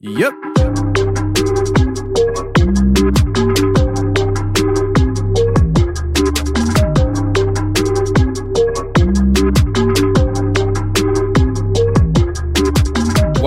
[0.00, 1.17] Yep.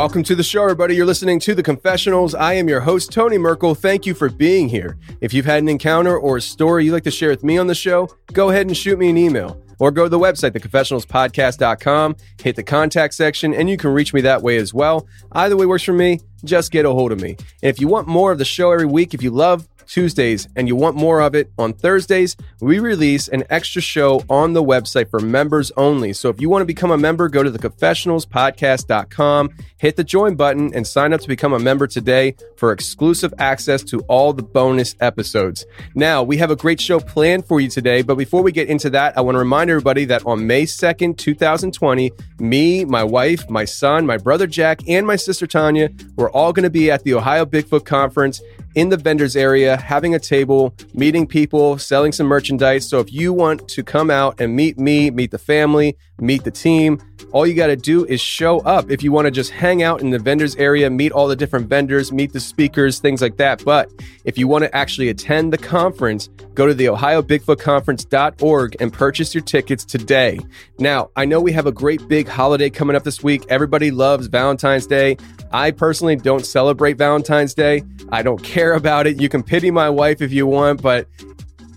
[0.01, 0.95] Welcome to the show, everybody.
[0.95, 2.33] You're listening to The Confessionals.
[2.33, 3.75] I am your host, Tony Merkel.
[3.75, 4.97] Thank you for being here.
[5.21, 7.67] If you've had an encounter or a story you'd like to share with me on
[7.67, 12.15] the show, go ahead and shoot me an email or go to the website, theconfessionalspodcast.com,
[12.41, 15.07] hit the contact section, and you can reach me that way as well.
[15.33, 16.19] Either way works for me.
[16.43, 17.37] Just get a hold of me.
[17.61, 20.69] And if you want more of the show every week, if you love Tuesdays and
[20.69, 25.09] you want more of it on Thursdays, we release an extra show on the website
[25.09, 26.13] for members only.
[26.13, 30.73] So if you want to become a member, go to theconfessionalspodcast.com, hit the join button,
[30.73, 34.95] and sign up to become a member today for exclusive access to all the bonus
[35.01, 35.65] episodes.
[35.93, 38.89] Now, we have a great show planned for you today, but before we get into
[38.91, 43.65] that, I want to remind everybody that on May 2nd, 2020, me, my wife, my
[43.65, 47.13] son, my brother Jack, and my sister Tanya, we're all going to be at the
[47.13, 48.41] Ohio Bigfoot Conference
[48.75, 52.87] in the vendors area, having a table, meeting people, selling some merchandise.
[52.87, 56.51] So if you want to come out and meet me, meet the family, meet the
[56.51, 57.01] team,
[57.31, 58.89] all you got to do is show up.
[58.89, 61.67] If you want to just hang out in the vendors area, meet all the different
[61.67, 63.63] vendors, meet the speakers, things like that.
[63.63, 63.89] But
[64.25, 69.43] if you want to actually attend the conference, go to the ohiobigfootconference.org and purchase your
[69.43, 70.39] tickets today.
[70.79, 73.45] Now, I know we have a great big holiday coming up this week.
[73.49, 75.17] Everybody loves Valentine's Day.
[75.53, 77.83] I personally don't celebrate Valentine's Day.
[78.09, 79.21] I don't care about it.
[79.21, 81.07] You can pity my wife if you want, but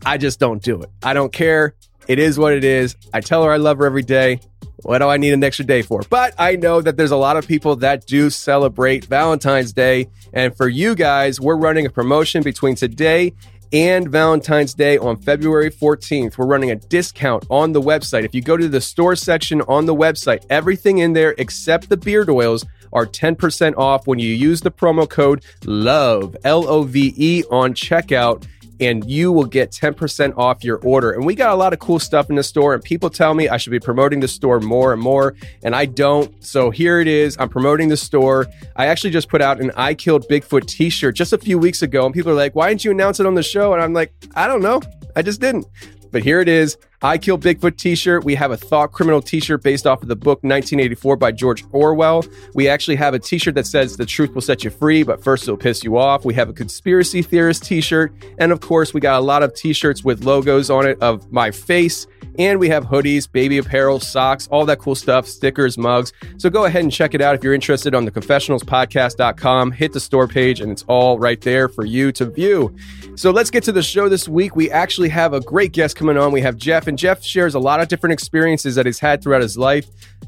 [0.07, 0.91] I just don't do it.
[1.03, 1.75] I don't care.
[2.07, 2.97] It is what it is.
[3.13, 4.41] I tell her I love her every day.
[4.83, 6.03] What do I need an extra day for?
[6.11, 10.09] But I know that there's a lot of people that do celebrate Valentine's Day.
[10.35, 13.33] And for you guys, we're running a promotion between today
[13.75, 16.39] and Valentine's Day on February 14th.
[16.39, 18.23] We're running a discount on the website.
[18.23, 21.97] If you go to the store section on the website, everything in there except the
[21.97, 27.13] beard oils are 10% off when you use the promo code LOVE, L O V
[27.17, 28.47] E, on checkout.
[28.85, 31.13] And you will get 10% off your order.
[31.13, 32.75] And we got a lot of cool stuff in the store.
[32.75, 35.35] And people tell me I should be promoting the store more and more.
[35.63, 36.45] And I don't.
[36.45, 37.37] So here it is.
[37.39, 38.47] I'm promoting the store.
[38.77, 41.83] I actually just put out an I Killed Bigfoot t shirt just a few weeks
[41.83, 42.05] ago.
[42.05, 43.73] And people are like, why didn't you announce it on the show?
[43.73, 44.81] And I'm like, I don't know.
[45.17, 45.67] I just didn't.
[46.15, 46.79] But here it is.
[47.03, 48.23] I Kill Bigfoot t shirt.
[48.23, 51.65] We have a Thought Criminal t shirt based off of the book 1984 by George
[51.73, 52.25] Orwell.
[52.55, 55.25] We actually have a t shirt that says the truth will set you free, but
[55.25, 56.25] first it'll piss you off.
[56.25, 58.13] We have a conspiracy theorist t shirt.
[58.39, 61.33] And of course, we got a lot of t shirts with logos on it of
[61.33, 62.07] my face
[62.39, 66.13] And we have hoodies, baby apparel, socks, all that cool stuff, stickers, mugs.
[66.37, 69.73] So go ahead and check it out if you're interested on the confessionalspodcast.com.
[69.73, 72.75] Hit the store page and it's all right there for you to view.
[73.15, 74.57] So let's get to the show this week.
[74.57, 76.33] We actually have a great guest coming on.
[76.33, 79.43] We have Jeff, and Jeff shares a lot of different experiences that he's had throughout
[79.43, 79.87] his life.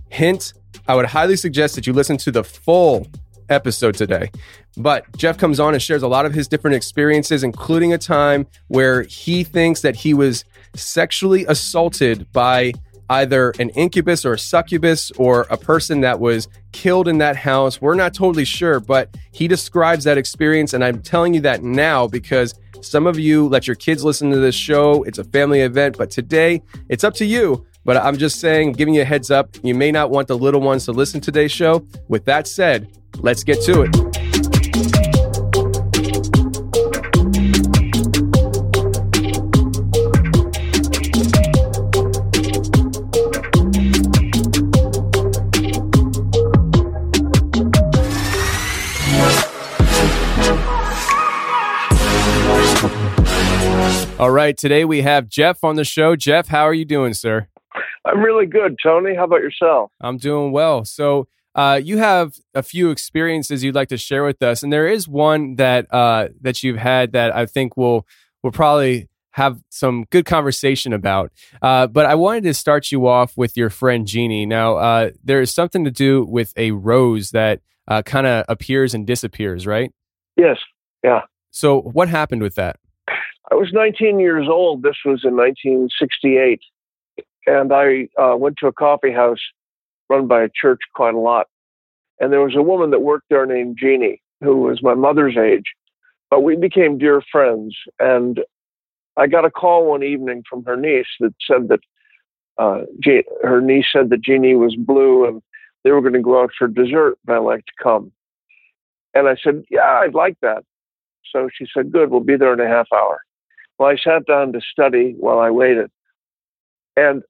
[0.08, 0.52] Hint,
[0.86, 3.08] I would highly suggest that you listen to the full
[3.48, 4.30] episode today.
[4.76, 8.46] But Jeff comes on and shares a lot of his different experiences, including a time
[8.68, 10.44] where he thinks that he was
[10.76, 12.72] sexually assaulted by
[13.10, 17.80] either an incubus or a succubus or a person that was killed in that house.
[17.80, 20.72] We're not totally sure, but he describes that experience.
[20.72, 24.38] And I'm telling you that now because some of you let your kids listen to
[24.38, 25.02] this show.
[25.04, 27.66] It's a family event, but today it's up to you.
[27.84, 30.60] But I'm just saying, giving you a heads up, you may not want the little
[30.60, 31.86] ones to listen to today's show.
[32.08, 32.88] With that said,
[33.20, 34.25] let's get to it.
[54.18, 56.16] All right, today we have Jeff on the show.
[56.16, 57.48] Jeff, how are you doing, sir?
[58.06, 59.14] I'm really good, Tony.
[59.14, 59.90] How about yourself?
[60.00, 60.86] I'm doing well.
[60.86, 64.88] So, uh, you have a few experiences you'd like to share with us, and there
[64.88, 68.06] is one that uh, that you've had that I think will
[68.42, 71.30] will probably have some good conversation about.
[71.60, 74.46] Uh, but I wanted to start you off with your friend Jeannie.
[74.46, 78.94] Now, uh, there is something to do with a rose that uh, kind of appears
[78.94, 79.92] and disappears, right?
[80.38, 80.56] Yes.
[81.04, 81.20] Yeah.
[81.50, 82.76] So, what happened with that?
[83.50, 84.82] I was 19 years old.
[84.82, 86.60] This was in 1968.
[87.46, 89.38] And I uh, went to a coffee house
[90.08, 91.46] run by a church quite a lot.
[92.20, 95.74] And there was a woman that worked there named Jeannie, who was my mother's age.
[96.30, 97.76] But we became dear friends.
[98.00, 98.40] And
[99.16, 101.80] I got a call one evening from her niece that said that
[102.58, 105.42] uh, Je- her niece said that Jeannie was blue and
[105.84, 108.12] they were going to go out for dessert and I'd like to come.
[109.14, 110.64] And I said, Yeah, I'd like that.
[111.32, 113.20] So she said, Good, we'll be there in a half hour.
[113.78, 115.90] Well, I sat down to study while I waited.
[116.96, 117.22] And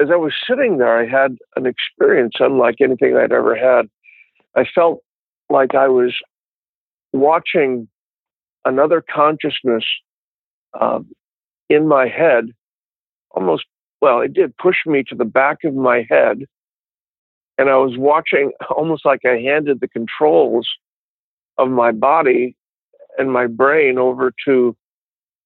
[0.00, 3.88] as I was sitting there, I had an experience unlike anything I'd ever had.
[4.56, 5.00] I felt
[5.50, 6.14] like I was
[7.12, 7.88] watching
[8.64, 9.84] another consciousness
[10.80, 11.08] um,
[11.68, 12.46] in my head,
[13.30, 13.64] almost,
[14.00, 16.44] well, it did push me to the back of my head.
[17.56, 20.68] And I was watching almost like I handed the controls
[21.58, 22.56] of my body
[23.16, 24.76] and my brain over to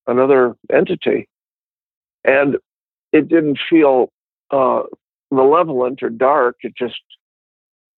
[0.08, 1.28] another entity.
[2.24, 2.56] And
[3.12, 4.10] it didn't feel
[4.50, 4.82] uh,
[5.30, 6.56] malevolent or dark.
[6.62, 7.00] It just,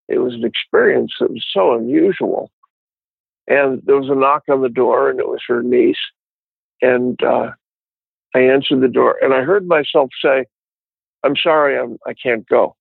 [0.08, 2.52] it was an experience that was so unusual.
[3.48, 5.98] And there was a knock on the door, and it was her niece.
[6.82, 7.52] And uh,
[8.36, 10.46] I answered the door, and I heard myself say,
[11.24, 12.76] I'm sorry, I'm, I can't go.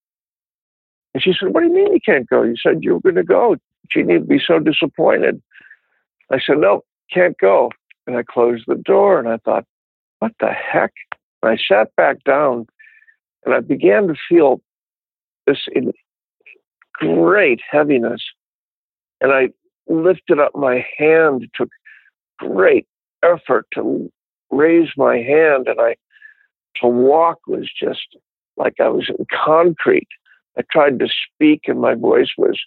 [1.15, 2.43] And she said, What do you mean you can't go?
[2.43, 3.57] You said you were going to go.
[3.91, 5.43] Jeannie would be so disappointed.
[6.31, 6.83] I said, No,
[7.13, 7.71] can't go.
[8.09, 9.67] And I closed the door and I thought,
[10.21, 10.95] What the heck?
[11.43, 12.67] And I sat back down
[13.45, 14.63] and I began to feel
[15.47, 15.69] this
[16.95, 18.23] great heaviness.
[19.21, 19.51] And I
[19.89, 21.43] lifted up my hand.
[21.43, 21.69] It took
[22.39, 22.87] great
[23.23, 24.11] effort to
[24.51, 25.97] raise my hand and I
[26.77, 28.17] to walk was just
[28.57, 30.09] like I was in concrete.
[30.57, 32.59] I tried to speak and my voice was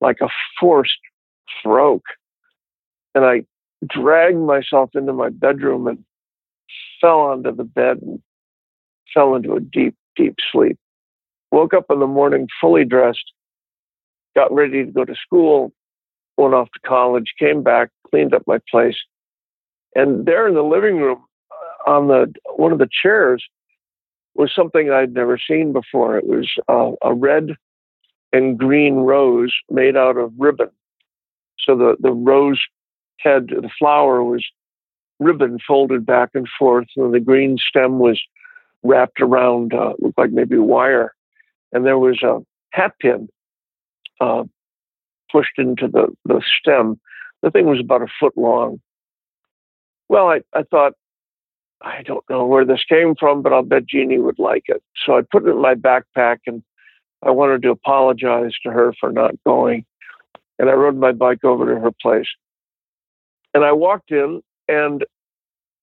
[0.00, 0.28] like a
[0.58, 0.98] forced
[1.60, 2.06] stroke.
[3.14, 3.42] And I
[3.86, 6.04] dragged myself into my bedroom and
[7.00, 8.20] fell onto the bed and
[9.14, 10.78] fell into a deep, deep sleep.
[11.50, 13.32] Woke up in the morning fully dressed,
[14.34, 15.72] got ready to go to school,
[16.36, 18.96] went off to college, came back, cleaned up my place.
[19.94, 23.42] And there in the living room, uh, on the one of the chairs,
[24.34, 26.16] was something I'd never seen before.
[26.16, 27.56] It was uh, a red
[28.32, 30.70] and green rose made out of ribbon.
[31.58, 32.60] So the, the rose
[33.24, 34.44] the flower was
[35.20, 38.20] ribbon folded back and forth, and the green stem was
[38.82, 41.14] wrapped around, uh, looked like maybe wire.
[41.72, 42.38] And there was a
[42.72, 43.28] hat pin
[44.20, 44.44] uh,
[45.30, 47.00] pushed into the, the stem.
[47.42, 48.80] The thing was about a foot long.
[50.08, 50.94] Well, I, I thought,
[51.82, 54.82] I don't know where this came from, but I'll bet Jeannie would like it.
[55.04, 56.62] So I put it in my backpack and
[57.22, 59.84] I wanted to apologize to her for not going.
[60.58, 62.26] And I rode my bike over to her place.
[63.58, 65.04] And I walked in and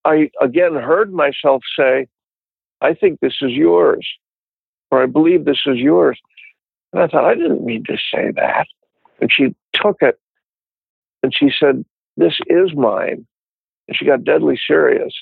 [0.06, 2.06] I again heard myself say,
[2.80, 4.08] I think this is yours,
[4.90, 6.18] or I believe this is yours.
[6.94, 8.66] And I thought, I didn't mean to say that.
[9.20, 10.18] And she took it
[11.22, 11.84] and she said,
[12.16, 13.26] This is mine.
[13.88, 15.12] And she got deadly serious.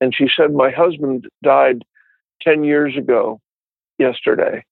[0.00, 1.84] And she said, My husband died
[2.42, 3.40] 10 years ago
[3.98, 4.64] yesterday.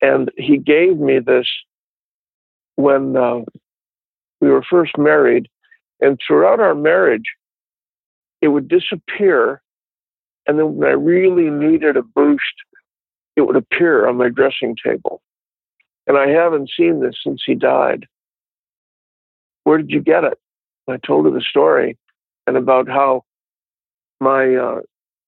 [0.00, 1.48] And he gave me this
[2.76, 3.40] when uh,
[4.40, 5.48] we were first married.
[6.00, 7.34] And throughout our marriage,
[8.40, 9.62] it would disappear.
[10.46, 12.42] And then when I really needed a boost,
[13.36, 15.22] it would appear on my dressing table.
[16.06, 18.06] And I haven't seen this since he died.
[19.64, 20.38] Where did you get it?
[20.88, 21.98] I told her the story
[22.46, 23.24] and about how
[24.20, 24.80] my uh,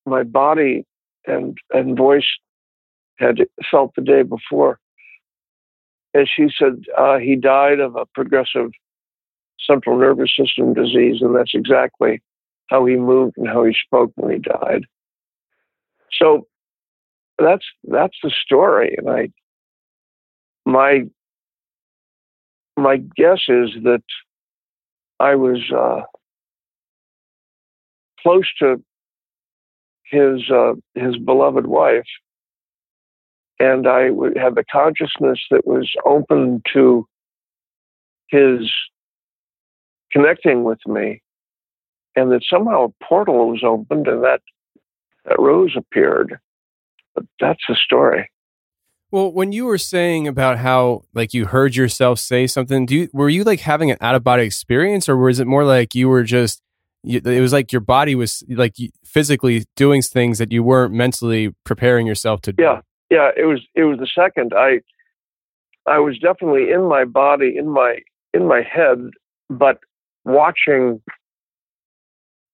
[0.07, 0.87] my body
[1.27, 2.27] and and voice
[3.19, 3.39] had
[3.71, 4.79] felt the day before.
[6.15, 8.71] And she said uh, he died of a progressive
[9.67, 12.23] central nervous system disease, and that's exactly
[12.69, 14.85] how he moved and how he spoke when he died.
[16.13, 16.47] So
[17.39, 19.29] that's that's the story, and I
[20.67, 21.05] my
[22.77, 24.03] my guess is that
[25.19, 26.03] I was uh,
[28.23, 28.83] close to
[30.05, 32.09] his uh, his beloved wife,
[33.59, 37.07] and I have a consciousness that was open to
[38.29, 38.71] his
[40.13, 41.23] connecting with me,
[42.17, 44.41] and that somehow a portal was opened and that
[45.25, 46.39] that rose appeared.
[47.15, 48.31] But that's the story.
[49.11, 53.09] Well, when you were saying about how like you heard yourself say something, do you,
[53.13, 56.09] were you like having an out of body experience, or was it more like you
[56.09, 56.63] were just
[57.03, 62.07] it was like your body was like physically doing things that you weren't mentally preparing
[62.07, 62.63] yourself to do.
[62.63, 63.31] Yeah, yeah.
[63.37, 64.53] It was it was the second.
[64.55, 64.81] I
[65.87, 68.01] I was definitely in my body, in my
[68.35, 68.99] in my head,
[69.49, 69.79] but
[70.25, 71.03] watching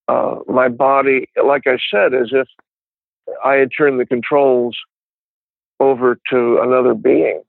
[0.08, 2.46] uh, my body, like I said, as if
[3.44, 4.76] I had turned the controls
[5.80, 7.42] over to another being.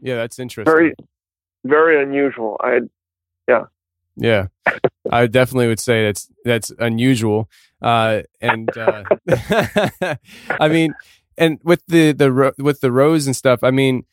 [0.00, 0.72] Yeah, that's interesting.
[0.72, 0.94] Very,
[1.64, 2.56] very unusual.
[2.60, 2.80] I,
[3.48, 3.64] yeah.
[4.16, 4.46] Yeah,
[5.10, 7.48] I definitely would say that's that's unusual.
[7.80, 9.04] Uh, and uh,
[10.50, 10.92] I mean,
[11.36, 13.62] and with the the with the rose and stuff.
[13.62, 14.04] I mean,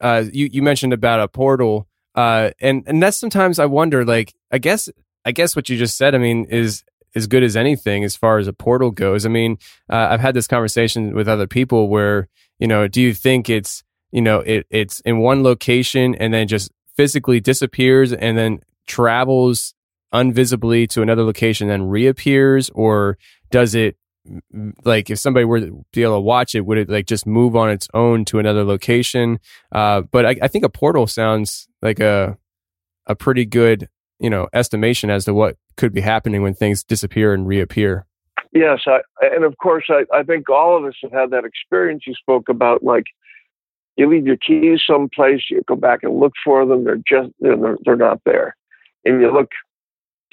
[0.00, 4.04] uh, you you mentioned about a portal, uh, and and that's sometimes I wonder.
[4.04, 4.88] Like, I guess
[5.24, 6.14] I guess what you just said.
[6.14, 9.26] I mean, is as good as anything as far as a portal goes.
[9.26, 12.28] I mean, uh, I've had this conversation with other people where
[12.60, 16.46] you know, do you think it's you know it it's in one location and then
[16.46, 19.74] just physically disappears and then travels
[20.12, 23.16] unvisibly to another location then reappears or
[23.50, 23.96] does it
[24.84, 27.56] like if somebody were to be able to watch it would it like just move
[27.56, 29.38] on its own to another location?
[29.72, 32.36] Uh, but I, I, think a portal sounds like a
[33.06, 37.32] a pretty good you know estimation as to what could be happening when things disappear
[37.32, 38.06] and reappear.
[38.52, 42.04] Yes I, and of course I, I think all of us have had that experience
[42.06, 43.04] you spoke about like
[43.96, 47.76] you leave your keys someplace you go back and look for them they're just they're,
[47.84, 48.56] they're not there.
[49.04, 49.48] And you look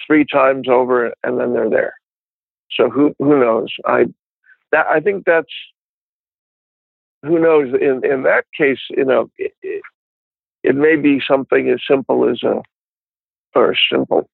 [0.05, 1.93] three times over and then they're there.
[2.71, 3.73] So who who knows?
[3.85, 4.05] I
[4.71, 5.53] that I think that's
[7.23, 7.73] who knows.
[7.79, 9.81] In in that case, you know, it, it,
[10.63, 12.61] it may be something as simple as a
[13.55, 14.29] or simple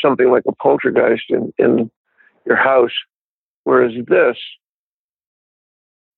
[0.00, 1.90] something like a poltergeist in in
[2.46, 2.92] your house,
[3.64, 4.36] whereas this,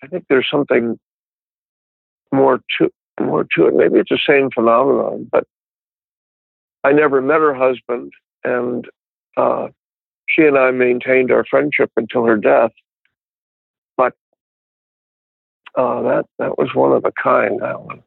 [0.03, 0.99] I think there's something
[2.33, 3.75] more to more to it.
[3.75, 5.45] Maybe it's the same phenomenon, but
[6.85, 8.13] I never met her husband,
[8.45, 8.87] and
[9.37, 9.69] uh,
[10.35, 12.71] she and I maintained our friendship until her death.
[13.97, 14.15] But
[15.77, 17.61] uh, that that was one of a kind.
[17.61, 18.03] That one.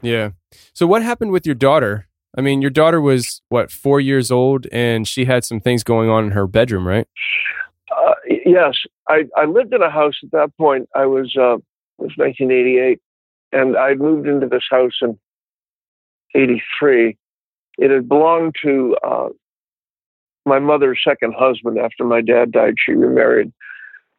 [0.00, 0.30] Yeah.
[0.74, 2.08] So what happened with your daughter?
[2.36, 6.08] I mean, your daughter was what four years old, and she had some things going
[6.08, 7.06] on in her bedroom, right?
[7.90, 8.14] Uh,
[8.46, 8.74] yes,
[9.08, 10.88] I, I lived in a house at that point.
[10.94, 11.62] I was uh, it
[11.98, 13.00] was 1988,
[13.52, 15.18] and I moved into this house in
[16.34, 17.16] '83,
[17.78, 19.28] it had belonged to uh,
[20.44, 22.74] my mother's second husband after my dad died.
[22.84, 23.52] She remarried.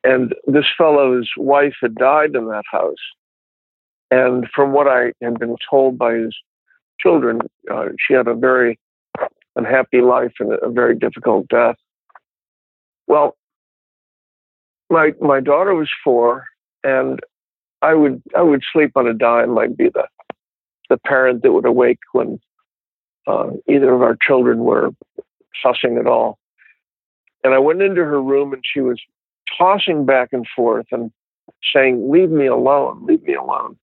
[0.04, 2.96] And this fellow's wife had died in that house.
[4.12, 6.36] And from what I had been told by his
[7.00, 8.80] children, uh, she had a very
[9.56, 11.76] unhappy life and a very difficult death.
[13.08, 13.36] Well,
[14.90, 16.46] my my daughter was four,
[16.84, 17.20] and
[17.82, 19.58] I would I would sleep on a dime.
[19.58, 20.08] I'd be the
[20.90, 22.40] the parent that would awake when
[23.26, 24.92] uh, either of our children were
[25.62, 26.38] fussing at all.
[27.44, 29.00] And I went into her room and she was
[29.58, 31.12] tossing back and forth and
[31.74, 33.78] saying, Leave me alone, leave me alone.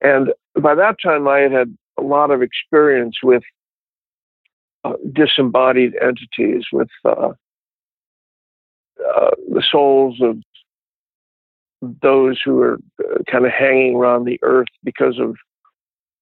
[0.00, 3.42] And by that time, I had had a lot of experience with
[4.84, 7.30] uh, disembodied entities, with uh,
[9.00, 10.38] uh, the souls of
[12.02, 15.36] those who are uh, kind of hanging around the earth because of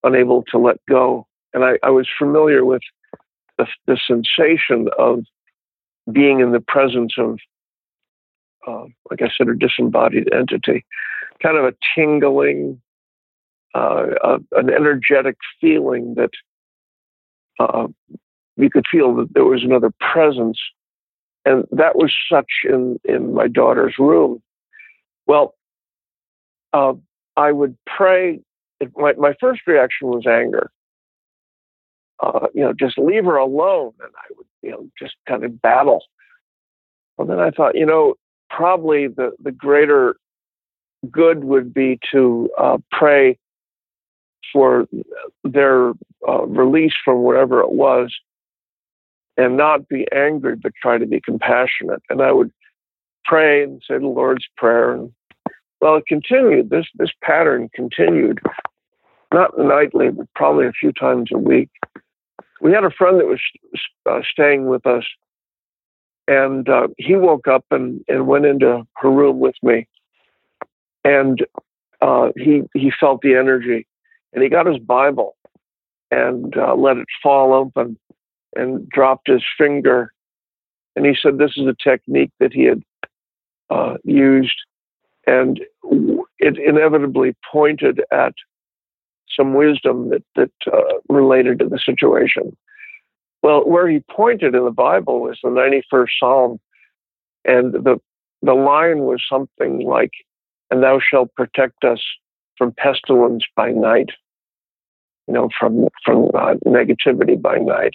[0.04, 2.82] unable to let go and I, I was familiar with
[3.58, 5.24] the, the, sensation of
[6.10, 7.38] being in the presence of
[8.66, 10.84] uh, like I said, a disembodied entity,
[11.42, 12.80] kind of a tingling,
[13.74, 16.30] uh, uh, an energetic feeling that
[17.58, 17.88] uh,
[18.56, 20.58] you could feel that there was another presence,
[21.44, 24.42] and that was such in in my daughter's room.
[25.26, 25.54] Well,
[26.72, 26.94] uh,
[27.36, 28.40] I would pray.
[28.96, 30.70] My my first reaction was anger.
[32.22, 35.60] Uh, you know, just leave her alone, and I would you know just kind of
[35.60, 36.04] battle.
[37.18, 38.14] And then I thought, you know,
[38.48, 40.16] probably the the greater
[41.10, 43.38] good would be to uh, pray
[44.52, 44.86] for
[45.44, 45.92] their
[46.28, 48.12] uh, release from whatever it was
[49.36, 52.02] and not be angry, but try to be compassionate.
[52.10, 52.52] And I would
[53.24, 54.92] pray and say the Lord's Prayer.
[54.92, 55.12] And
[55.80, 56.70] well, it continued.
[56.70, 58.40] This this pattern continued,
[59.32, 61.70] not nightly, but probably a few times a week.
[62.62, 63.40] We had a friend that was
[64.08, 65.04] uh, staying with us,
[66.28, 69.88] and uh, he woke up and, and went into her room with me,
[71.04, 71.44] and
[72.00, 73.84] uh, he he felt the energy,
[74.32, 75.36] and he got his Bible
[76.12, 77.98] and uh, let it fall open
[78.54, 80.12] and dropped his finger.
[80.94, 82.82] And he said this is a technique that he had
[83.70, 84.54] uh, used,
[85.26, 85.60] and
[86.38, 88.34] it inevitably pointed at
[89.36, 92.56] some wisdom that that uh, related to the situation.
[93.42, 96.60] Well, where he pointed in the Bible was the 91st Psalm,
[97.44, 98.00] and the
[98.42, 100.12] the line was something like,
[100.70, 102.02] "And thou shalt protect us
[102.56, 104.10] from pestilence by night."
[105.26, 107.94] You know, from from uh, negativity by night.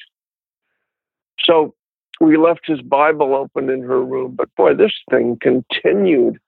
[1.44, 1.76] So
[2.20, 6.40] we left his Bible open in her room, but boy, this thing continued.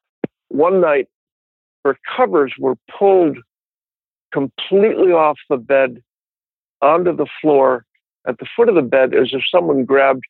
[0.49, 1.07] One night,
[1.85, 3.37] her covers were pulled
[4.31, 6.01] completely off the bed
[6.81, 7.85] onto the floor
[8.27, 10.23] at the foot of the bed as if someone grabbed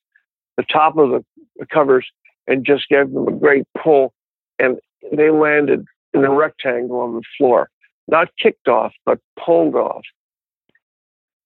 [0.58, 1.24] the top of the,
[1.72, 2.08] covers
[2.48, 4.14] and just gave them a great pull,
[4.60, 4.78] and
[5.16, 7.70] they landed in a rectangle on the floor,
[8.08, 10.04] not kicked off, but pulled off.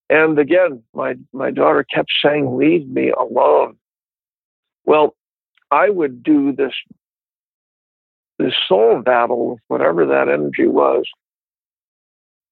[0.09, 3.77] And again, my, my daughter kept saying, Leave me alone.
[4.85, 5.15] Well,
[5.71, 6.73] I would do this,
[8.37, 11.05] this soul battle with whatever that energy was.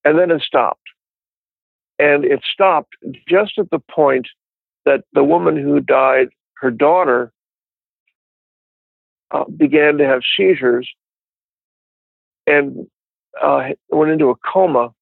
[0.03, 0.81] And then it stopped.
[1.99, 2.95] And it stopped
[3.27, 4.27] just at the point
[4.85, 7.31] that the woman who died, her daughter,
[9.29, 10.89] uh, began to have seizures
[12.47, 12.87] and
[13.41, 14.93] uh, went into a coma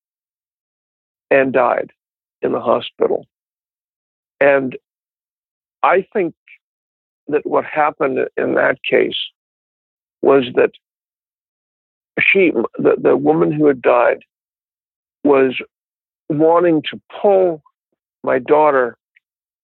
[1.31, 1.91] and died
[2.41, 3.25] in the hospital.
[4.39, 4.77] And
[5.83, 6.35] I think
[7.27, 9.17] that what happened in that case
[10.21, 10.71] was that
[12.19, 14.19] she, the, the woman who had died,
[15.23, 15.55] was
[16.29, 17.61] wanting to pull
[18.23, 18.97] my daughter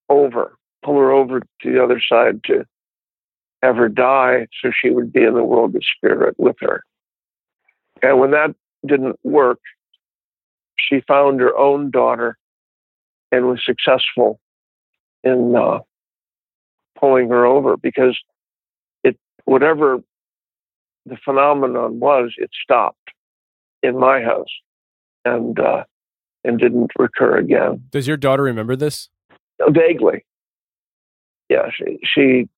[0.10, 2.66] over, pull her over to the other side to
[3.62, 6.84] have her die so she would be in the world of spirit with her.
[8.02, 9.60] And when that didn't work,
[10.78, 12.38] she found her own daughter
[13.32, 14.40] and was successful
[15.24, 15.80] in uh,
[17.00, 18.18] pulling her over because
[19.04, 20.00] it whatever
[21.06, 23.12] the phenomenon was, it stopped
[23.82, 24.50] in my house
[25.26, 25.84] and uh,
[26.44, 27.84] and didn't recur again.
[27.90, 29.10] Does your daughter remember this?
[29.70, 30.24] Vaguely.
[31.50, 32.50] Yeah, she she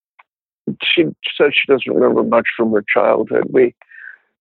[0.83, 1.03] she
[1.35, 3.45] said she doesn't remember much from her childhood.
[3.49, 3.73] We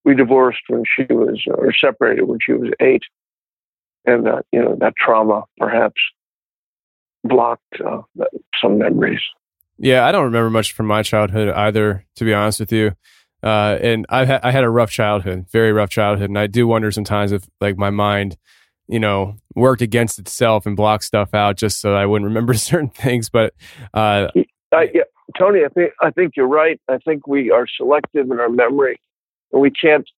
[0.05, 3.03] we divorced when she was or separated when she was eight,
[4.05, 6.01] and uh, you know that trauma perhaps
[7.25, 8.03] blocked uh,
[8.61, 9.21] some memories.
[9.79, 12.93] Yeah, I don't remember much from my childhood either, to be honest with you.
[13.43, 16.67] Uh, and I ha- I had a rough childhood, very rough childhood, and I do
[16.67, 18.37] wonder sometimes if like my mind,
[18.89, 22.89] you know, worked against itself and blocked stuff out just so I wouldn't remember certain
[22.89, 23.29] things.
[23.29, 23.55] But
[23.95, 24.29] uh,
[24.73, 25.03] I, yeah,
[25.39, 26.81] Tony, I think I think you're right.
[26.89, 28.99] I think we are selective in our memory,
[29.53, 30.09] and we can't,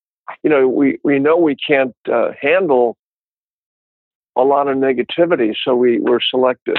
[0.42, 2.96] you know, we we know we can't uh, handle
[4.36, 6.76] a lot of negativity, so we we're selective.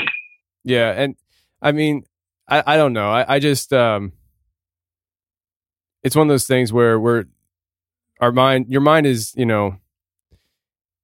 [0.64, 1.16] Yeah, and
[1.62, 2.04] I mean,
[2.48, 3.10] I I don't know.
[3.12, 4.14] I I just um,
[6.04, 7.26] it's one of those things where we're
[8.20, 9.78] our mind, your mind is you know,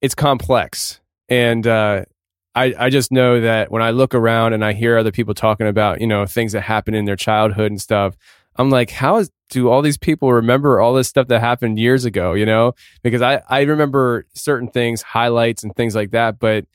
[0.01, 2.05] it's complex, and uh,
[2.53, 5.67] I I just know that when I look around and I hear other people talking
[5.67, 8.15] about you know things that happen in their childhood and stuff,
[8.58, 12.05] I'm like, how is, do all these people remember all this stuff that happened years
[12.05, 12.34] ago?
[12.34, 16.65] You know, because I I remember certain things, highlights and things like that, but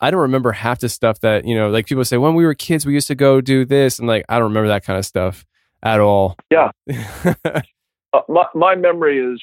[0.00, 1.68] I don't remember half the stuff that you know.
[1.70, 4.24] Like people say, when we were kids, we used to go do this, and like
[4.28, 5.44] I don't remember that kind of stuff
[5.82, 6.36] at all.
[6.50, 6.70] Yeah,
[7.34, 9.42] uh, my my memory is,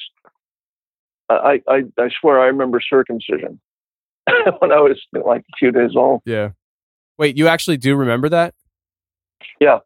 [1.30, 3.60] I, I I swear I remember circumcision
[4.60, 6.22] when I was like a few days old.
[6.26, 6.50] Yeah.
[7.18, 8.54] Wait, you actually do remember that?
[9.60, 9.80] Yeah.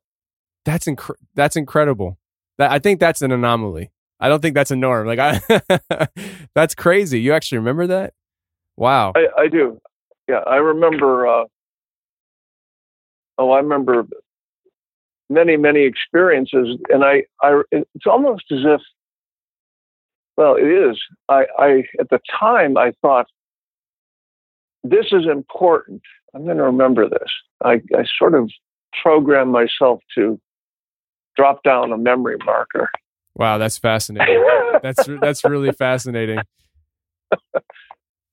[0.65, 2.17] That's inc- that's incredible.
[2.57, 3.91] That I think that's an anomaly.
[4.19, 5.07] I don't think that's a norm.
[5.07, 6.07] Like I,
[6.55, 7.19] that's crazy.
[7.21, 8.13] You actually remember that?
[8.77, 9.13] Wow.
[9.15, 9.79] I, I do.
[10.27, 11.27] Yeah, I remember.
[11.27, 11.45] Uh,
[13.37, 14.05] oh, I remember
[15.31, 18.81] many, many experiences, and I, I, it's almost as if,
[20.37, 20.99] well, it is.
[21.29, 23.27] I, I at the time I thought
[24.83, 26.01] this is important.
[26.33, 27.29] I'm going to remember this.
[27.63, 28.49] I, I sort of
[29.01, 30.39] programmed myself to
[31.35, 32.89] drop down a memory marker.
[33.35, 34.43] Wow, that's fascinating.
[34.81, 36.39] that's that's really fascinating.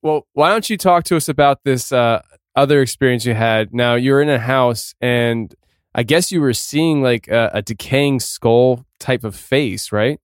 [0.01, 2.21] Well, why don't you talk to us about this uh,
[2.55, 3.73] other experience you had?
[3.73, 5.53] Now you're in a house, and
[5.95, 10.19] I guess you were seeing like a, a decaying skull type of face, right?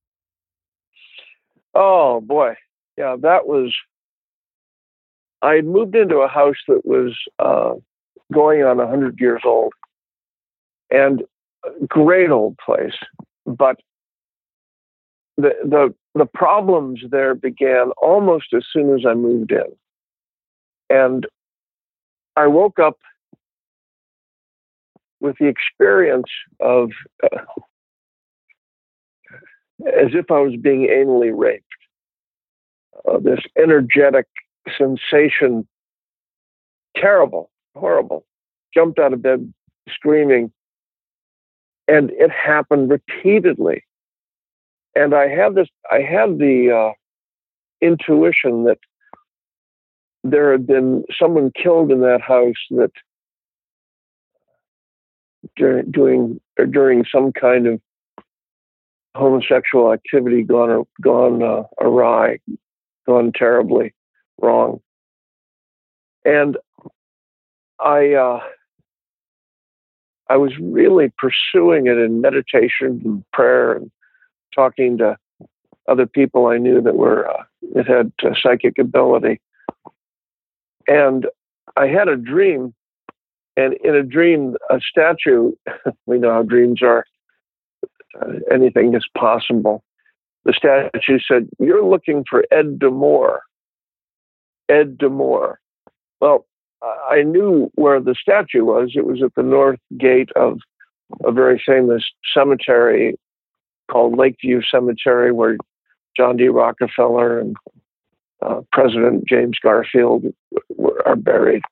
[1.74, 2.56] Oh boy,
[2.98, 3.76] yeah, that was.
[5.42, 7.74] I had moved into a house that was uh,
[8.34, 9.74] going on hundred years old,
[10.90, 11.24] and
[11.88, 12.96] great old place,
[13.46, 13.78] but
[15.38, 19.76] the the the problems there began almost as soon as I moved in.
[20.90, 21.26] And
[22.38, 22.98] I woke up
[25.20, 26.92] with the experience of
[27.24, 27.44] uh,
[29.88, 31.64] as if I was being anally raped.
[33.08, 34.26] Uh, this energetic
[34.78, 35.68] sensation,
[36.96, 38.26] terrible, horrible.
[38.74, 39.54] Jumped out of bed
[39.90, 40.52] screaming.
[41.88, 43.84] And it happened repeatedly
[44.96, 46.94] and I had this, I had the uh,
[47.86, 48.80] intuition that
[50.24, 52.92] there had been someone killed in that house that
[55.56, 57.82] during doing or during some kind of
[59.16, 62.40] homosexual activity gone gone uh, awry,
[63.08, 63.94] gone terribly
[64.42, 64.80] wrong,
[66.24, 66.58] and
[67.80, 68.40] I uh,
[70.30, 73.92] I was really pursuing it in meditation and prayer and
[74.54, 75.18] talking to
[75.88, 79.40] other people I knew that were uh, that had uh, psychic ability,
[80.88, 81.28] and
[81.78, 82.74] I had a dream,
[83.58, 85.52] and in a dream, a statue.
[86.06, 87.06] we know how dreams are.
[88.22, 89.84] Uh, anything is possible.
[90.46, 93.42] The statue said, "You're looking for Ed D'Amore."
[94.70, 95.60] Ed D'Amore.
[96.22, 96.46] Well,
[97.10, 98.94] I knew where the statue was.
[98.96, 100.60] It was at the north gate of
[101.24, 103.16] a very famous cemetery
[103.90, 105.58] called Lakeview Cemetery, where
[106.18, 106.48] John D.
[106.48, 107.56] Rockefeller and
[108.42, 110.26] uh, President James Garfield
[111.06, 111.64] are buried.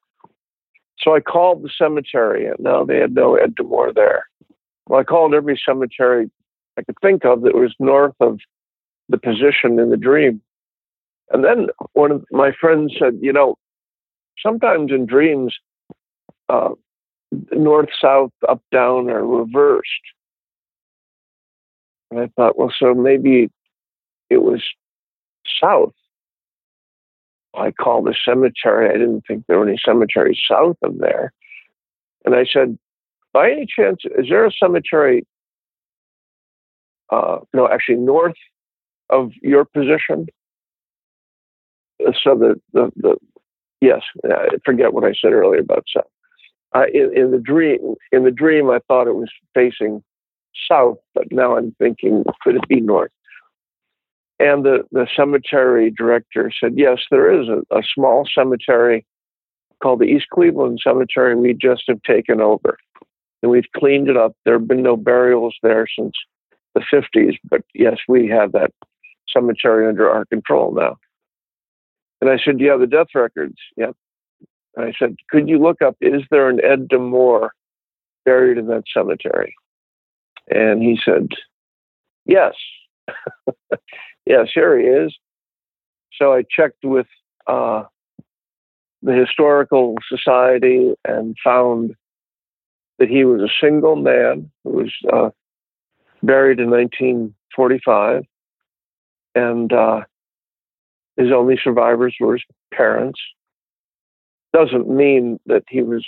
[1.00, 4.26] So I called the cemetery, and now they had no Ed D'Amore there.
[4.88, 6.30] Well, I called every cemetery
[6.78, 8.40] I could think of that was north of
[9.10, 10.42] the position in the dream.
[11.32, 13.56] And then one of my friends said, you know,
[14.42, 15.56] sometimes in dreams,
[16.50, 16.70] uh,
[17.52, 19.90] north, south, up, down are reversed.
[22.12, 23.50] And I thought, well, so maybe
[24.30, 24.64] it was
[25.62, 25.94] south.
[27.56, 28.90] I called the cemetery.
[28.90, 31.34] I didn't think there were any cemeteries south of there.
[32.26, 32.78] And I said,
[33.32, 35.26] by any chance, is there a cemetery,
[37.12, 38.36] uh, no, actually north
[39.10, 40.28] of your position?
[42.24, 43.18] So the, the, the
[43.82, 46.06] yes, I forget what I said earlier about south.
[46.76, 50.04] Uh, in, in the dream, in the dream, I thought it was facing
[50.70, 53.12] south, but now I'm thinking, could it be north?
[54.40, 59.06] And the, the cemetery director said, yes, there is a, a small cemetery
[59.82, 62.78] called the East Cleveland Cemetery we just have taken over.
[63.42, 64.34] And we've cleaned it up.
[64.46, 66.14] There have been no burials there since
[66.74, 68.72] the 50s, but yes, we have that
[69.32, 70.98] cemetery under our control now.
[72.22, 73.58] And I said, Do you have the death records?
[73.76, 73.96] Yep.
[74.76, 77.52] And I said, Could you look up, is there an Ed D'Amore
[78.26, 79.54] buried in that cemetery?
[80.50, 81.28] And he said,
[82.26, 82.54] Yes.
[84.26, 85.16] yes, here he is.
[86.18, 87.08] So I checked with
[87.48, 87.84] uh,
[89.02, 91.96] the Historical Society and found
[93.00, 95.30] that he was a single man who was uh,
[96.22, 98.24] buried in 1945.
[99.36, 100.02] And uh,
[101.18, 103.20] his only survivors were his parents.
[104.54, 106.06] Doesn't mean that he was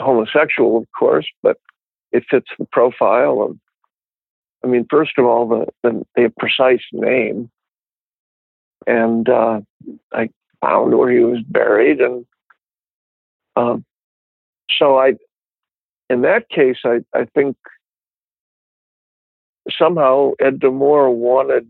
[0.00, 1.58] homosexual, of course, but
[2.12, 3.56] it fits the profile of
[4.64, 7.50] I mean, first of all, the the, the precise name,
[8.86, 9.60] and uh,
[10.12, 12.26] I found where he was buried, and
[13.56, 13.84] um,
[14.78, 15.14] so I,
[16.08, 17.56] in that case, I I think
[19.78, 21.66] somehow Ed D'Amore wanted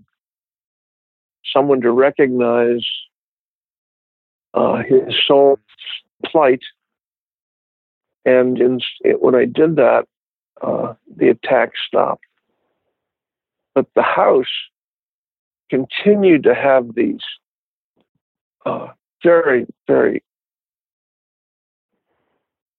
[1.53, 2.87] someone to recognize
[4.55, 5.59] uh, his soul's
[6.25, 6.63] plight,
[8.25, 8.81] and in,
[9.21, 10.07] when I did that,
[10.61, 12.25] uh, the attack stopped.
[13.75, 14.47] But the house
[15.71, 17.21] continued to have these
[18.67, 18.89] uh,
[19.23, 20.23] very, very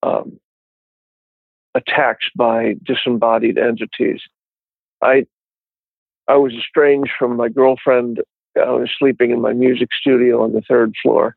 [0.04, 0.39] um,
[1.75, 4.21] attacks by disembodied entities.
[5.01, 5.25] I
[6.27, 8.21] I was estranged from my girlfriend.
[8.56, 11.36] I was sleeping in my music studio on the third floor,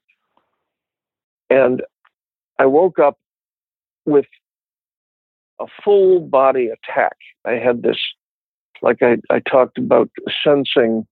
[1.48, 1.82] and
[2.58, 3.18] I woke up
[4.04, 4.26] with
[5.60, 7.16] a full body attack.
[7.44, 7.98] I had this,
[8.82, 10.10] like I, I talked about,
[10.42, 11.06] sensing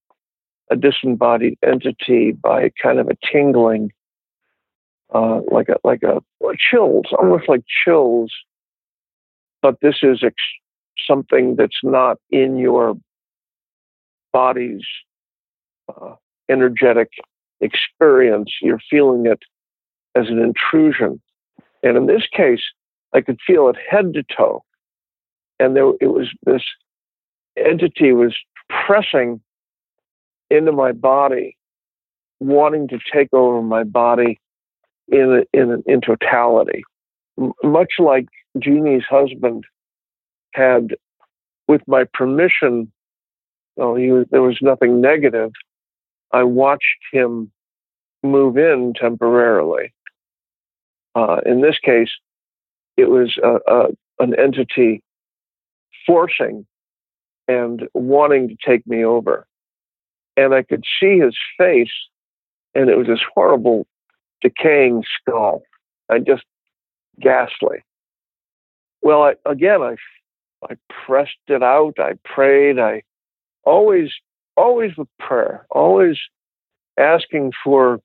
[0.71, 3.91] a disembodied entity by kind of a tingling,
[5.13, 6.21] uh, like a like a
[6.57, 8.31] chills, almost like chills.
[9.61, 10.35] But this is ex-
[11.07, 12.95] something that's not in your
[14.31, 14.83] body's
[15.89, 16.15] uh,
[16.49, 17.09] energetic
[17.61, 18.51] experience.
[18.61, 19.39] You're feeling it
[20.15, 21.21] as an intrusion,
[21.81, 22.61] and in this case,
[23.13, 24.63] I could feel it head to toe,
[25.59, 26.63] and there it was this
[27.57, 28.35] entity was
[28.69, 29.41] pressing
[30.49, 31.57] into my body,
[32.39, 34.39] wanting to take over my body
[35.07, 36.83] in in in totality,
[37.39, 38.27] M- much like
[38.59, 39.65] Jeannie's husband
[40.53, 40.95] had,
[41.67, 42.91] with my permission.
[43.75, 45.51] Well, he was, there was nothing negative.
[46.31, 47.51] I watched him
[48.21, 49.93] move in temporarily.
[51.15, 52.09] Uh, in this case,
[52.97, 53.87] it was a, a,
[54.19, 55.01] an entity
[56.05, 56.65] forcing
[57.47, 59.47] and wanting to take me over
[60.35, 61.91] and I could see his face,
[62.73, 63.85] and it was this horrible,
[64.41, 65.63] decaying skull,
[66.09, 66.43] and just
[67.19, 67.83] ghastly.
[69.01, 69.95] Well, I, again, I
[70.69, 70.75] I
[71.05, 71.95] pressed it out.
[71.99, 72.79] I prayed.
[72.79, 73.03] I
[73.63, 74.11] always,
[74.55, 76.17] always with prayer, always
[76.97, 77.99] asking for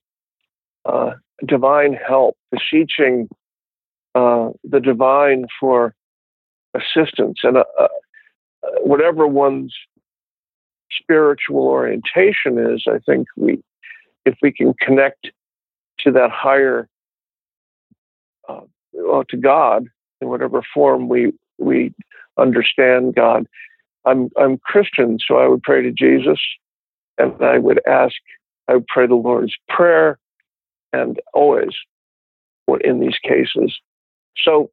[0.85, 1.11] uh,
[1.45, 3.29] divine help, beseeching
[4.13, 5.95] uh, the divine for
[6.75, 7.87] assistance, and uh
[8.81, 9.73] whatever one's
[10.91, 13.61] spiritual orientation is, I think we,
[14.25, 15.31] if we can connect
[15.99, 16.87] to that higher,
[18.47, 18.61] uh,
[18.93, 19.87] well, to God
[20.21, 21.93] in whatever form we we
[22.37, 23.45] understand God.
[24.05, 26.39] I'm I'm Christian, so I would pray to Jesus,
[27.17, 28.15] and I would ask,
[28.67, 30.17] I would pray the Lord's prayer,
[30.93, 31.71] and always,
[32.65, 33.77] what in these cases,
[34.37, 34.71] so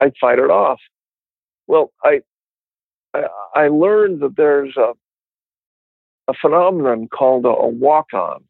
[0.00, 0.80] I fight it off.
[1.66, 2.22] Well, I
[3.54, 4.92] I, learned that there's a
[6.28, 8.44] a phenomenon called a, a walk on.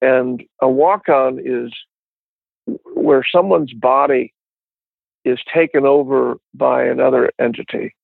[0.00, 1.72] And a walk on is
[2.94, 4.32] where someone's body
[5.24, 7.94] is taken over by another entity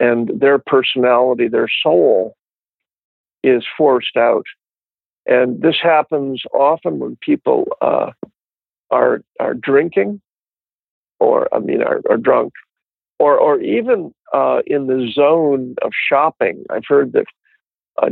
[0.00, 2.36] and their personality, their soul
[3.42, 4.46] is forced out.
[5.26, 8.12] And this happens often when people uh,
[8.90, 10.20] are are drinking,
[11.20, 12.52] or I mean, are, are drunk,
[13.18, 16.64] or or even uh, in the zone of shopping.
[16.70, 17.26] I've heard that
[18.02, 18.10] uh,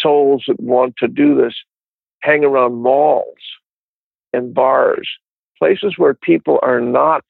[0.00, 1.54] souls that want to do this
[2.22, 3.38] hang around malls
[4.32, 5.08] and bars,
[5.58, 7.24] places where people are not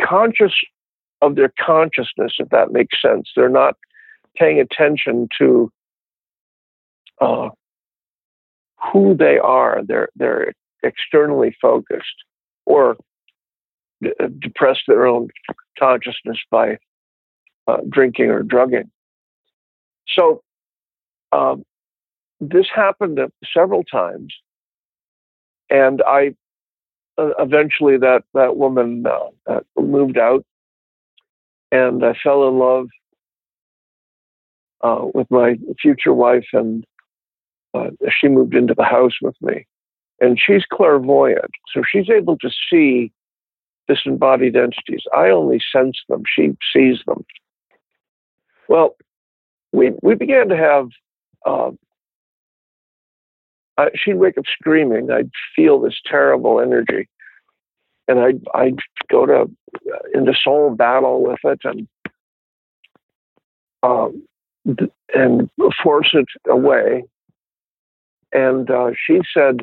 [0.00, 0.52] conscious
[1.22, 3.30] of their consciousness, if that makes sense.
[3.34, 3.76] They're not
[4.36, 5.70] paying attention to
[7.20, 7.48] uh,
[8.92, 9.80] who they are.
[9.86, 12.24] They're they're externally focused
[12.66, 12.96] or
[14.38, 15.28] depress their own
[15.78, 16.78] consciousness by
[17.66, 18.90] uh, drinking or drugging.
[20.08, 20.42] So
[21.32, 21.64] um,
[22.40, 23.18] this happened
[23.52, 24.34] several times,
[25.70, 26.34] and I
[27.16, 30.44] uh, eventually that that woman uh, uh, moved out,
[31.72, 32.88] and I fell in love
[34.82, 36.84] uh, with my future wife, and
[37.72, 39.66] uh, she moved into the house with me,
[40.20, 43.10] and she's clairvoyant, so she's able to see
[43.88, 45.02] disembodied entities.
[45.14, 47.24] I only sense them; she sees them.
[48.68, 48.96] Well,
[49.72, 50.88] we we began to have.
[51.44, 51.70] Uh,
[53.76, 55.10] I, she'd wake up screaming.
[55.10, 57.08] I'd feel this terrible energy,
[58.08, 58.78] and I'd I'd
[59.10, 61.88] go to uh, into soul battle with it and
[63.82, 64.22] um,
[65.14, 65.50] and
[65.82, 67.04] force it away.
[68.32, 69.60] And uh, she said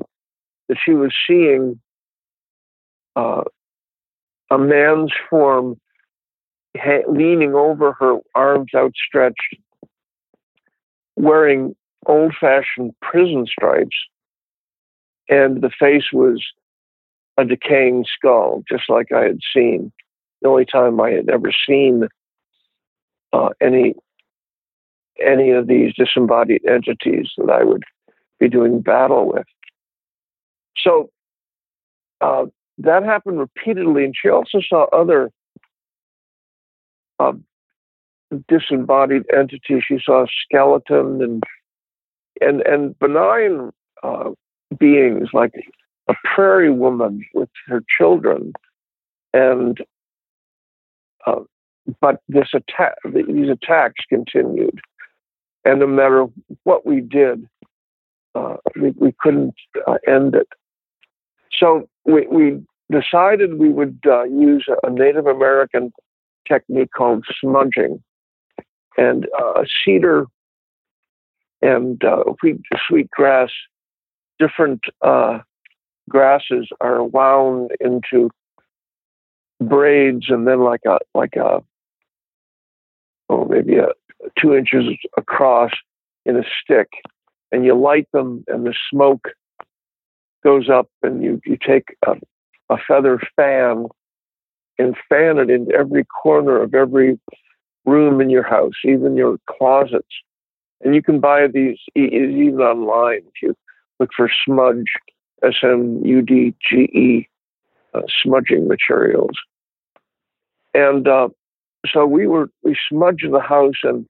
[0.69, 1.79] that she was seeing
[3.15, 3.43] uh,
[4.51, 5.79] a man's form
[6.77, 9.55] ha- leaning over her, arms outstretched,
[11.15, 13.95] wearing old fashioned prison stripes,
[15.29, 16.43] and the face was
[17.37, 19.91] a decaying skull, just like I had seen.
[20.41, 22.07] The only time I had ever seen
[23.31, 23.95] uh, any
[25.23, 27.83] any of these disembodied entities that I would
[28.39, 29.45] be doing battle with.
[30.77, 31.11] So
[32.21, 32.45] uh,
[32.83, 35.31] that happened repeatedly, and she also saw other
[37.19, 37.33] uh,
[38.47, 39.83] disembodied entities.
[39.87, 41.43] She saw a skeleton and
[42.39, 43.71] and and benign
[44.03, 44.31] uh,
[44.77, 45.53] beings like
[46.07, 48.53] a prairie woman with her children,
[49.33, 49.77] and
[51.27, 51.41] uh,
[51.99, 54.79] but this attack, these attacks continued,
[55.65, 56.25] and no matter
[56.63, 57.47] what we did,
[58.35, 59.55] uh, we, we couldn't
[59.87, 60.47] uh, end it.
[61.59, 62.61] So we, we
[62.91, 65.91] decided we would uh, use a Native American
[66.47, 68.03] technique called smudging,
[68.97, 70.25] and uh, cedar
[71.61, 73.49] and uh, wheat, sweet grass,
[74.39, 75.39] different uh,
[76.09, 78.29] grasses are wound into
[79.61, 81.61] braids, and then like a like a
[83.29, 83.89] oh maybe a
[84.39, 84.85] two inches
[85.17, 85.71] across
[86.25, 86.89] in a stick,
[87.51, 89.29] and you light them, and the smoke
[90.43, 92.15] goes up, and you you take a,
[92.71, 93.85] a feather fan
[94.79, 97.19] and fan it in every corner of every
[97.85, 100.15] room in your house, even your closets.
[100.83, 103.55] And you can buy these even online if you
[103.99, 104.91] look for smudge,
[105.43, 107.29] S M U D G E,
[107.93, 109.37] uh, smudging materials.
[110.73, 111.29] And uh,
[111.91, 114.07] so we were we smudged the house, and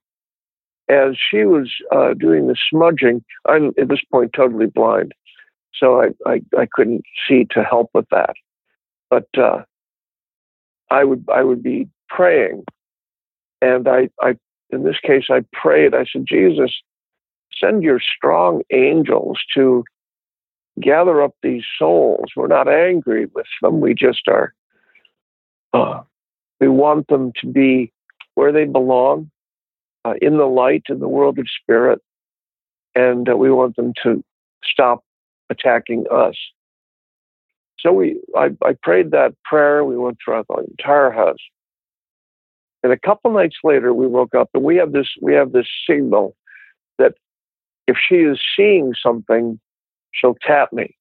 [0.88, 5.14] as she was uh, doing the smudging, I'm at this point totally blind,
[5.74, 8.36] so I I, I couldn't see to help with that.
[9.12, 9.64] But uh,
[10.90, 12.64] I would I would be praying,
[13.62, 14.38] and I I
[14.72, 15.94] in this case I prayed.
[15.94, 16.72] I said, Jesus,
[17.54, 19.84] send your strong angels to
[20.80, 22.32] gather up these souls.
[22.36, 23.82] We're not angry with them.
[23.82, 24.54] We just are.
[25.74, 26.02] Uh,
[26.60, 27.92] we want them to be
[28.36, 29.30] where they belong,
[30.06, 32.00] uh, in the light, in the world of spirit,
[32.96, 34.24] and uh, we want them to
[34.64, 35.04] stop
[35.50, 36.36] attacking us.
[37.82, 39.84] So we, I, I prayed that prayer.
[39.84, 41.40] We went throughout the entire house.
[42.84, 45.68] And a couple nights later, we woke up and we have this, we have this
[45.88, 46.36] signal
[46.98, 47.14] that
[47.88, 49.60] if she is seeing something,
[50.12, 50.96] she'll tap me.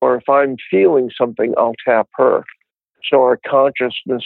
[0.00, 2.44] Or if I'm feeling something, I'll tap her.
[3.08, 4.24] So our consciousness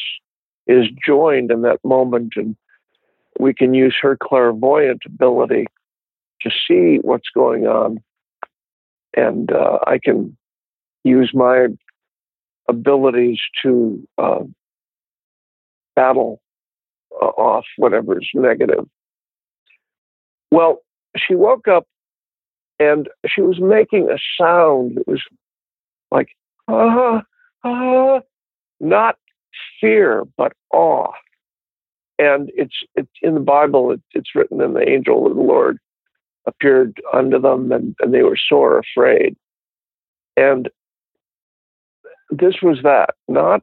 [0.66, 2.56] is joined in that moment and
[3.38, 5.66] we can use her clairvoyant ability
[6.42, 8.02] to see what's going on.
[9.16, 10.36] And uh, I can
[11.04, 11.68] use my
[12.68, 14.42] abilities to uh,
[15.94, 16.40] battle
[17.20, 18.86] uh, off whatever's negative.
[20.50, 20.78] Well,
[21.16, 21.86] she woke up
[22.78, 25.22] and she was making a sound that was
[26.10, 26.28] like,
[26.68, 27.22] ah,
[27.64, 28.20] ah,
[28.80, 29.16] not
[29.80, 31.10] fear, but awe.
[32.18, 35.78] And it's, it's in the Bible, it, it's written, and the angel of the Lord
[36.46, 39.36] appeared unto them, and, and they were sore afraid.
[40.36, 40.68] And
[42.30, 43.62] this was that, not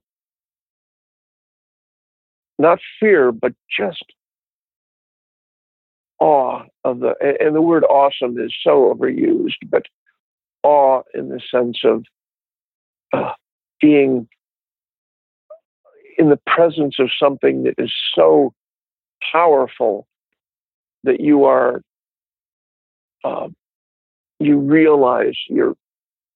[2.59, 4.03] not fear, but just
[6.19, 9.83] awe of the and the word awesome is so overused, but
[10.63, 12.05] awe in the sense of
[13.11, 13.33] uh,
[13.81, 14.27] being
[16.17, 18.53] in the presence of something that is so
[19.31, 20.07] powerful
[21.03, 21.81] that you are
[23.23, 23.47] uh,
[24.39, 25.75] you realize you're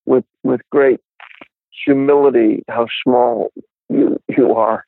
[0.06, 1.00] with with great
[1.84, 3.52] humility how small
[3.88, 4.84] you you are.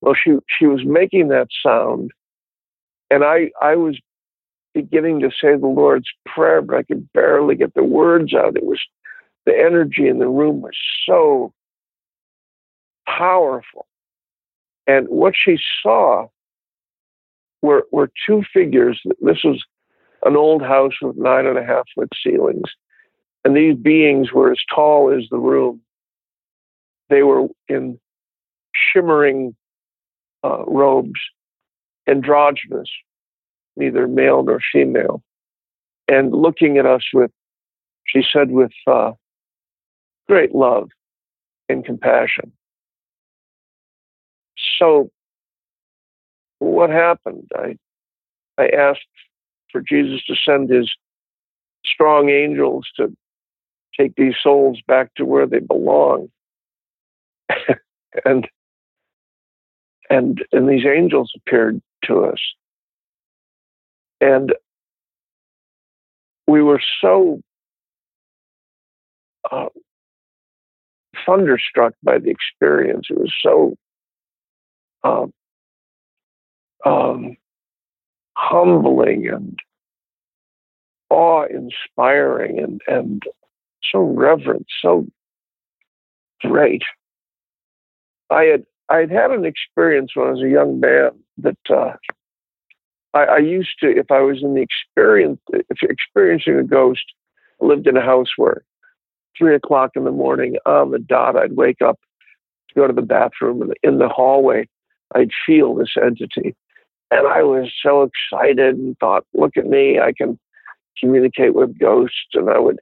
[0.00, 2.10] Well, she she was making that sound,
[3.10, 3.98] and I I was
[4.74, 8.56] beginning to say the Lord's prayer, but I could barely get the words out.
[8.56, 8.80] It was
[9.46, 11.52] the energy in the room was so
[13.06, 13.86] powerful,
[14.86, 16.28] and what she saw
[17.62, 19.00] were were two figures.
[19.20, 19.62] This was
[20.24, 22.70] an old house with nine and a half foot ceilings,
[23.46, 25.80] and these beings were as tall as the room.
[27.10, 28.00] They were in
[28.74, 29.54] shimmering
[30.42, 31.20] uh, robes,
[32.08, 32.88] androgynous,
[33.76, 35.22] neither male nor female,
[36.08, 37.30] and looking at us with,
[38.04, 39.12] she said, with uh,
[40.26, 40.88] great love
[41.68, 42.50] and compassion.
[44.76, 45.08] So,
[46.58, 47.48] what happened?
[47.54, 47.76] I,
[48.58, 49.06] I asked
[49.70, 50.90] for Jesus to send his
[51.84, 53.16] strong angels to
[53.98, 56.28] take these souls back to where they belong.
[58.24, 58.48] and
[60.10, 62.40] and and these angels appeared to us.
[64.20, 64.54] And
[66.46, 67.40] we were so
[69.50, 69.66] uh,
[71.24, 73.06] thunderstruck by the experience.
[73.10, 73.74] It was so
[75.04, 75.26] uh,
[76.84, 77.36] um,
[78.36, 79.58] humbling and
[81.10, 83.22] awe-inspiring and and
[83.92, 85.06] so reverent, so
[86.42, 86.82] great.
[88.30, 91.92] I had I'd had an experience when I was a young man that uh,
[93.14, 95.40] I, I used to, if I was in the experience,
[95.82, 97.04] experiencing a ghost,
[97.60, 98.62] I lived in a house where
[99.36, 101.98] three o'clock in the morning on the dot, I'd wake up
[102.68, 104.68] to go to the bathroom and in the hallway,
[105.14, 106.54] I'd feel this entity.
[107.10, 110.38] And I was so excited and thought, look at me, I can
[110.98, 112.34] communicate with ghosts.
[112.34, 112.80] And I would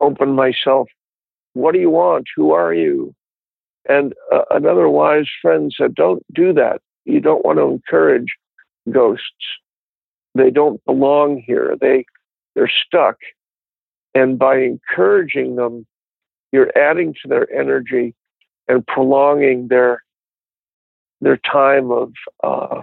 [0.00, 0.88] open myself.
[1.54, 2.26] What do you want?
[2.36, 3.14] Who are you?
[3.88, 6.80] And uh, another wise friend said, don't do that.
[7.04, 8.34] You don't want to encourage
[8.90, 9.24] ghosts.
[10.34, 11.76] They don't belong here.
[11.80, 12.04] They,
[12.54, 13.16] they're stuck.
[14.14, 15.86] And by encouraging them,
[16.52, 18.14] you're adding to their energy
[18.68, 20.02] and prolonging their
[21.20, 22.12] their time of
[22.44, 22.82] uh,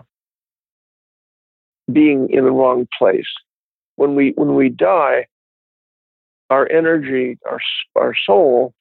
[1.91, 3.27] being in the wrong place.
[3.95, 5.27] When we when we die,
[6.53, 7.59] our energy, our
[7.95, 8.73] our soul,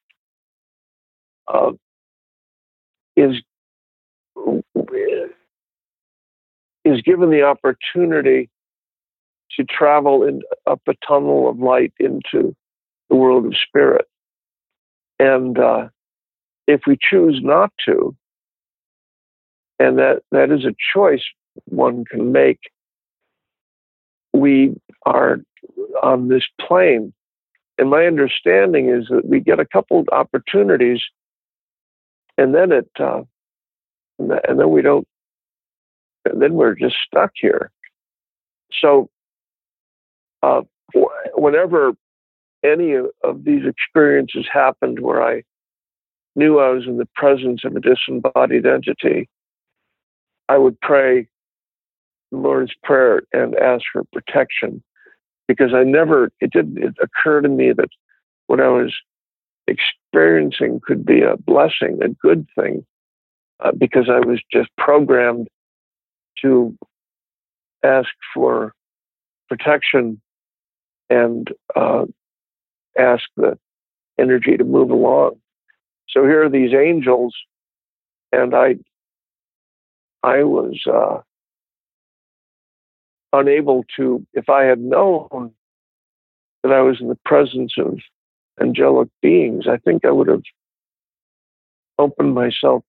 [1.49, 1.73] uh,
[3.17, 3.37] is
[6.85, 8.51] is given the opportunity
[9.57, 12.55] to travel in, up a tunnel of light into
[13.09, 14.07] the world of spirit.
[15.19, 15.89] And uh,
[16.67, 18.15] if we choose not to,
[19.79, 21.23] and that, that is a choice
[21.67, 22.61] one can make,
[24.33, 25.41] we are
[26.03, 27.13] on this plane.
[27.83, 31.01] And my understanding is that we get a couple opportunities,
[32.39, 33.23] and then it, uh,
[34.21, 35.05] and then we don't,
[36.25, 37.73] and then we're just stuck here.
[38.81, 39.11] So
[40.45, 40.61] uh,
[41.35, 41.95] whenever
[42.63, 45.43] any of these experiences happened where I
[46.37, 49.29] knew I was in the presence of a disembodied entity,
[50.49, 51.27] I would pray
[52.31, 54.85] the Lord's Prayer and ask for protection
[55.49, 57.89] because I never, it didn't occur to me that
[58.47, 58.95] what I was
[59.67, 62.85] experiencing could be a blessing, a good thing,
[63.61, 65.49] uh, because I was just programmed
[66.43, 66.77] to
[67.85, 68.75] ask for
[69.49, 70.21] protection
[71.11, 72.07] and uh,
[72.99, 73.59] ask the
[74.19, 75.41] energy to move along.
[76.09, 77.35] So here are these angels,
[78.33, 78.77] and I,
[80.23, 81.21] I was uh,
[83.33, 84.27] unable to.
[84.35, 85.53] If I had known
[86.63, 87.99] that I was in the presence of
[88.61, 90.43] angelic beings, I think I would have
[91.99, 92.85] opened myself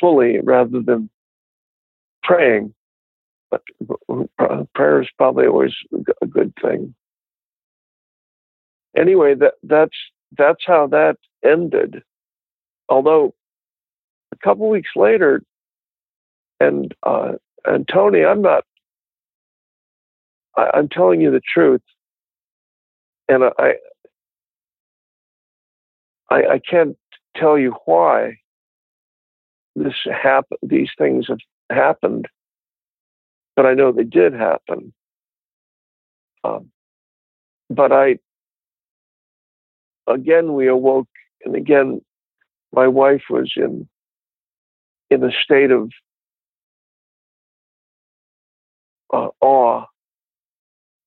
[0.00, 1.08] fully rather than
[2.22, 2.74] praying
[3.50, 3.62] but
[4.74, 5.74] prayer is probably always
[6.22, 6.94] a good thing.
[8.96, 9.96] Anyway, that that's
[10.36, 12.02] that's how that ended.
[12.88, 13.34] Although
[14.32, 15.42] a couple weeks later,
[16.60, 17.32] and uh,
[17.64, 18.64] and Tony, I'm not.
[20.56, 21.82] I, I'm telling you the truth,
[23.28, 23.74] and I,
[26.30, 26.96] I I can't
[27.36, 28.38] tell you why
[29.74, 30.58] this happened.
[30.62, 31.38] These things have
[31.70, 32.26] happened
[33.56, 34.92] but I know they did happen.
[36.44, 36.70] Um,
[37.70, 38.18] but I,
[40.06, 41.08] again, we awoke,
[41.44, 42.02] and again,
[42.72, 43.88] my wife was in
[45.08, 45.90] in a state of
[49.12, 49.84] uh, awe,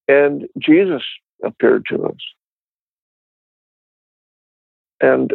[0.09, 1.03] and Jesus
[1.43, 2.17] appeared to us,
[4.99, 5.33] and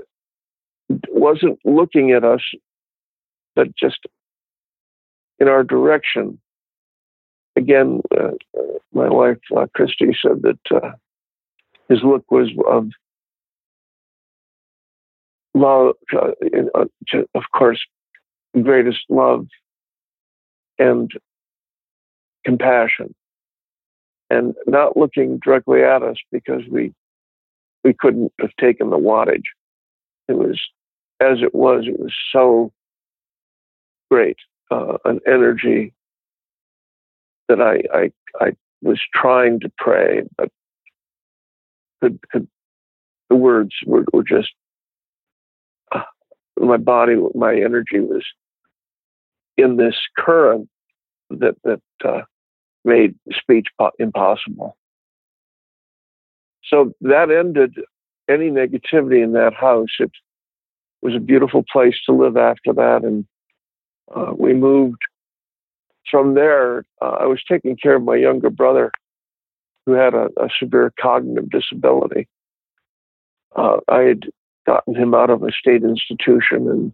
[1.09, 2.43] wasn't looking at us,
[3.55, 4.01] but just
[5.39, 6.39] in our direction.
[7.57, 8.33] Again, uh,
[8.93, 10.91] my wife uh, Christy said that uh,
[11.89, 12.89] his look was of
[15.55, 16.33] love, uh,
[16.75, 16.85] uh,
[17.35, 17.81] of course,
[18.61, 19.47] greatest love
[20.79, 21.11] and
[22.45, 23.15] compassion,
[24.35, 26.93] and not looking directly at us because we
[27.85, 29.45] we couldn't have taken the wattage.
[30.29, 30.61] It was
[31.21, 31.85] as it was.
[31.87, 32.73] It was so
[34.11, 34.37] great,
[34.71, 35.93] uh, an energy
[37.49, 40.49] that I, I, I was trying to pray, but
[42.03, 42.49] could, could
[43.29, 44.53] the words were, were just
[45.93, 46.03] uh,
[46.59, 48.25] my body, my energy was
[49.57, 50.69] in this current
[51.31, 52.23] that that uh,
[52.85, 54.77] made speech po- impossible.
[56.65, 57.75] So that ended
[58.29, 59.91] any negativity in that house.
[59.99, 60.11] It
[61.03, 63.27] was a beautiful place to live after that, and
[64.15, 65.03] uh, we moved
[66.11, 68.93] from there, uh, I was taking care of my younger brother
[69.87, 72.29] who had a, a severe cognitive disability.
[73.57, 74.27] Uh, I had
[74.67, 76.93] gotten him out of a state institution and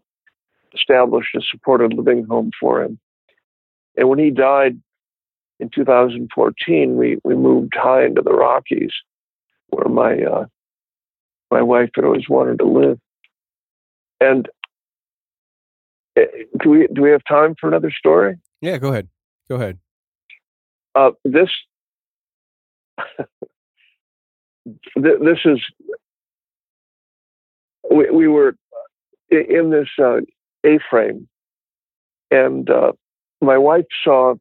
[0.75, 2.99] established a supported living home for him.
[3.97, 4.81] And when he died
[5.61, 8.93] in 2014, we, we moved high into the Rockies,
[9.69, 10.47] where my uh,
[11.51, 12.99] my wife had always wanted to live.
[14.21, 14.49] And
[16.17, 16.25] eh,
[16.63, 18.37] do we do we have time for another story?
[18.61, 19.09] Yeah, go ahead.
[19.49, 19.79] Go ahead.
[20.95, 21.51] uh, this
[24.97, 25.61] this is
[27.91, 28.55] we, we were
[29.31, 30.21] in this uh,
[30.65, 31.29] A-frame,
[32.31, 32.93] and uh,
[33.41, 34.35] my wife saw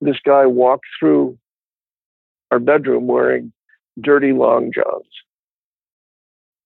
[0.00, 1.38] this guy walk through
[2.50, 3.52] our bedroom wearing
[4.00, 5.06] dirty long johns,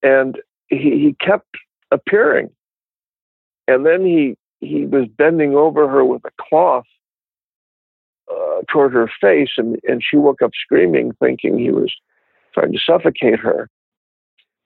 [0.02, 1.48] and he, he kept
[1.90, 2.50] appearing,
[3.66, 6.86] and then he he was bending over her with a cloth
[8.30, 11.92] uh, toward her face, and, and she woke up screaming, thinking he was
[12.54, 13.68] trying to suffocate her.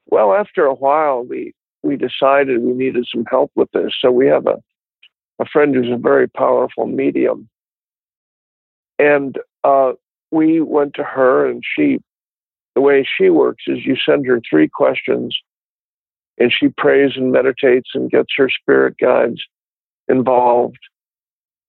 [0.06, 4.26] Well, after a while, we we decided we needed some help with this, so we
[4.26, 4.56] have a
[5.40, 7.48] a friend who's a very powerful medium,
[8.98, 9.92] and uh,
[10.30, 11.98] we went to her, and she,
[12.74, 15.36] the way she works is you send her three questions,
[16.38, 19.40] and she prays and meditates and gets her spirit guides
[20.08, 20.78] involved,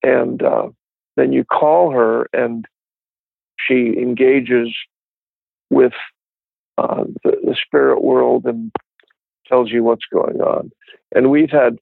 [0.04, 0.70] and uh,
[1.16, 2.66] then you call her and
[3.60, 4.74] she engages
[5.70, 5.94] with
[6.78, 8.72] uh, the, the, spirit world and
[9.48, 10.72] tells you what's going on.
[11.14, 11.78] And we've had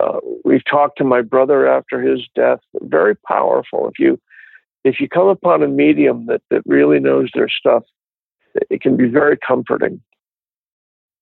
[0.00, 2.60] uh, we've talked to my brother after his death.
[2.80, 3.86] Very powerful.
[3.86, 4.18] If you
[4.84, 7.84] if you come upon a medium that that really knows their stuff,
[8.70, 10.00] it can be very comforting.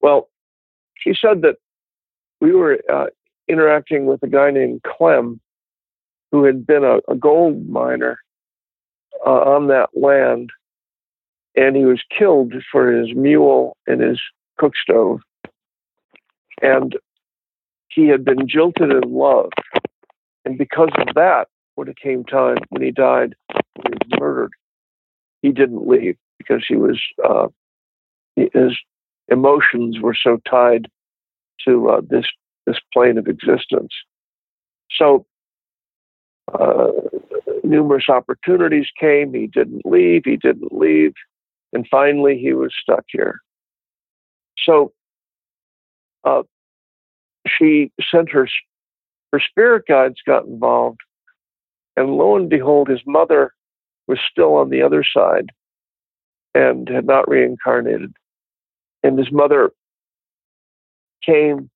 [0.00, 0.28] Well,
[0.96, 1.56] she said that
[2.40, 3.06] we were uh,
[3.48, 5.40] interacting with a guy named Clem,
[6.30, 8.18] who had been a, a gold miner
[9.26, 10.50] uh, on that land,
[11.56, 14.20] and he was killed for his mule and his
[14.58, 15.20] cook stove.
[16.62, 16.96] And
[17.88, 19.50] he had been jilted in love.
[20.44, 21.48] And because of that,
[21.78, 23.36] when it came time, when he died,
[23.76, 24.52] when he was murdered,
[25.42, 27.46] he didn't leave because he was, uh,
[28.34, 28.76] his
[29.28, 30.88] emotions were so tied
[31.64, 32.24] to uh, this,
[32.66, 33.92] this plane of existence.
[34.90, 35.24] So
[36.52, 36.88] uh,
[37.62, 39.32] numerous opportunities came.
[39.32, 40.22] He didn't leave.
[40.24, 41.12] He didn't leave.
[41.72, 43.38] And finally, he was stuck here.
[44.66, 44.92] So
[46.24, 46.42] uh,
[47.46, 48.48] she sent her,
[49.32, 50.98] her spirit guides got involved.
[51.98, 53.52] And lo and behold, his mother
[54.06, 55.50] was still on the other side
[56.54, 58.14] and had not reincarnated.
[59.02, 59.72] And his mother
[61.26, 61.70] came.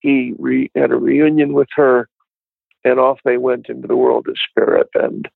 [0.00, 2.08] He re- had a reunion with her
[2.84, 5.26] and off they went into the world of spirit, and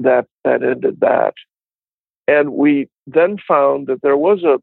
[0.00, 1.34] that that ended that.
[2.26, 4.58] And we then found that there was a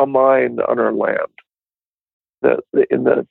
[0.00, 1.18] a mine on our land.
[2.42, 2.60] That
[2.90, 3.26] in the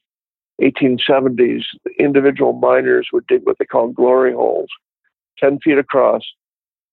[0.62, 1.64] 1870s,
[1.99, 4.70] individual miners would dig what they call glory holes,
[5.39, 6.22] 10 feet across,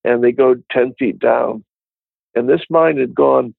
[0.05, 1.65] and they go 10 feet down.
[2.35, 3.55] And this mine had gone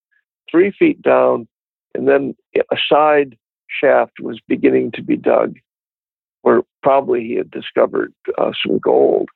[0.49, 1.47] three feet down,
[1.93, 3.38] and then a side
[3.68, 5.56] shaft was beginning to be dug
[6.41, 9.30] where probably he had discovered uh, some gold,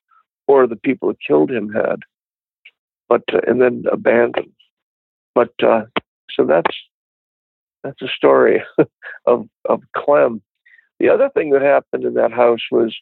[0.48, 2.00] or the people who killed him had,
[3.08, 4.52] but uh, and then abandoned.
[5.34, 5.84] But uh,
[6.32, 6.76] so that's
[7.84, 8.64] that's a story
[9.26, 10.42] of of Clem.
[11.00, 12.96] The other thing that happened in that house was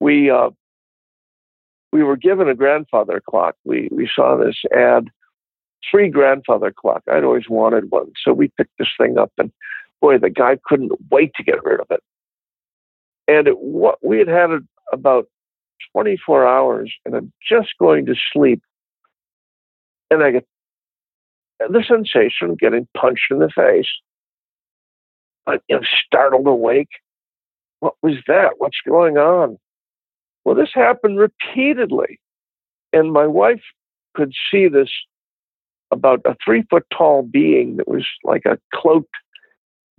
[0.00, 0.50] we uh,
[1.92, 3.56] we were given a grandfather clock.
[3.64, 5.10] We we saw this ad,
[5.90, 7.02] free grandfather clock.
[7.10, 9.52] I'd always wanted one, so we picked this thing up, and
[10.00, 12.02] boy, the guy couldn't wait to get rid of it.
[13.28, 14.50] And it, what we had had
[14.92, 15.26] about
[15.92, 18.62] 24 hours, and I'm just going to sleep,
[20.10, 20.46] and I get
[21.60, 23.88] the sensation of getting punched in the face.
[25.48, 26.88] You know, startled awake.
[27.80, 28.54] What was that?
[28.58, 29.58] What's going on?
[30.44, 32.20] Well, this happened repeatedly,
[32.92, 33.62] and my wife
[34.14, 34.90] could see this
[35.90, 39.14] about a three foot tall being that was like a cloaked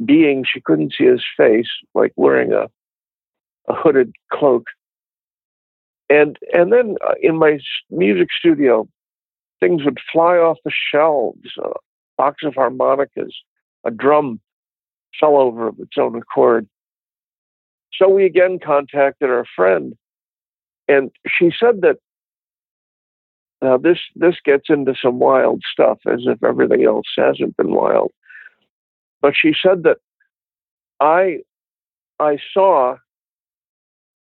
[0.03, 0.45] being.
[0.51, 2.69] She couldn't see his face, like wearing a
[3.67, 4.67] a hooded cloak.
[6.09, 8.87] And and then uh, in my music studio,
[9.59, 11.57] things would fly off the shelves.
[11.63, 11.69] A
[12.17, 13.35] box of harmonicas,
[13.83, 14.39] a drum
[15.19, 16.67] fell over of its own accord.
[17.93, 19.95] So we again contacted our friend,
[20.87, 21.97] and she said that
[23.61, 28.11] now this this gets into some wild stuff, as if everything else hasn't been wild.
[29.21, 29.97] But she said that
[30.99, 31.39] I
[32.19, 32.97] I saw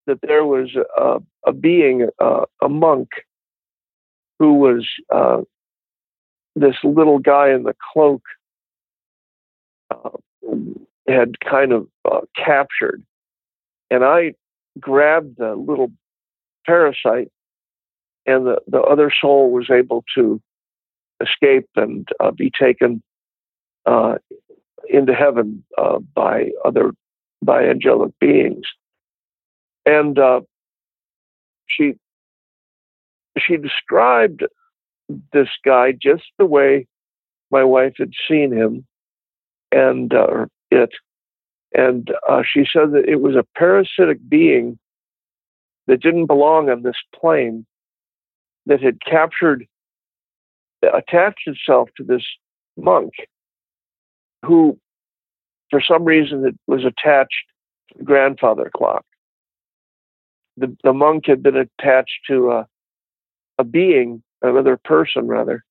[0.07, 3.09] that there was a, a being, uh, a monk,
[4.39, 5.43] who was uh,
[6.57, 8.23] this little guy in the cloak
[9.91, 10.11] uh,
[11.09, 13.03] had kind of uh, captured.
[13.91, 14.35] And I
[14.81, 15.93] grabbed the little
[16.67, 17.31] parasite,
[18.27, 20.41] and the, the other soul was able to
[21.21, 23.03] escape and uh, be taken
[23.87, 24.15] uh,
[24.89, 25.65] into heaven
[26.15, 26.93] by other
[27.43, 28.65] by angelic beings.
[29.85, 30.43] And uh,
[31.67, 31.95] she
[33.39, 34.45] she described
[35.33, 36.87] this guy just the way
[37.51, 38.87] my wife had seen him
[39.73, 40.91] and uh, it.
[41.75, 44.79] And uh, she said that it was a parasitic being
[45.87, 47.67] that didn't belong on this plane
[48.67, 49.67] that had captured,
[50.83, 52.23] attached itself to this
[52.77, 53.13] monk
[54.45, 54.79] who,
[55.71, 57.45] for some reason, was attached
[57.91, 59.05] to the grandfather clock.
[60.57, 62.67] The, the monk had been attached to a,
[63.59, 65.65] a being, another person rather.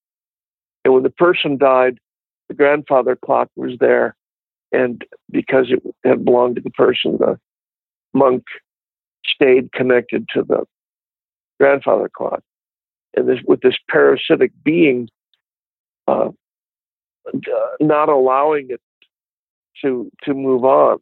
[0.83, 1.99] And when the person died,
[2.47, 4.15] the grandfather clock was there.
[4.71, 7.37] And because it had belonged to the person, the
[8.13, 8.43] monk
[9.25, 10.65] stayed connected to the
[11.59, 12.41] grandfather clock.
[13.15, 15.09] And this, with this parasitic being,
[16.07, 16.29] uh,
[17.79, 18.81] not allowing it
[19.81, 20.99] to to move on.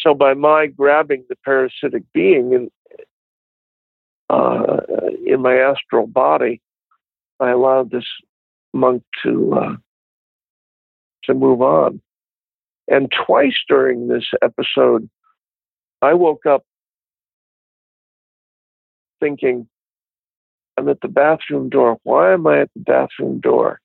[0.00, 2.70] So by my grabbing the parasitic being in
[4.28, 4.80] uh,
[5.24, 6.60] in my astral body,
[7.40, 8.06] I allowed this
[8.72, 9.76] monk to uh,
[11.24, 12.00] to move on.
[12.88, 15.08] And twice during this episode,
[16.02, 16.62] I woke up
[19.20, 19.68] thinking,
[20.76, 21.98] I'm at the bathroom door.
[22.02, 23.80] Why am I at the bathroom door?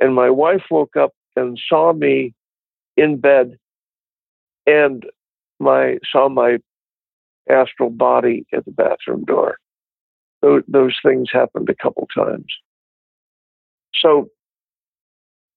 [0.00, 2.34] And my wife woke up and saw me
[2.96, 3.58] in bed
[4.66, 5.04] and
[5.60, 6.58] my saw my
[7.48, 9.58] astral body at the bathroom door.
[10.42, 12.52] Those, those things happened a couple times.
[13.94, 14.28] So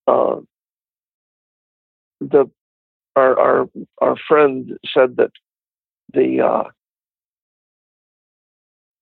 [0.07, 0.37] uh,
[2.21, 2.49] the
[3.15, 5.31] our our our friend said that
[6.13, 6.69] the uh,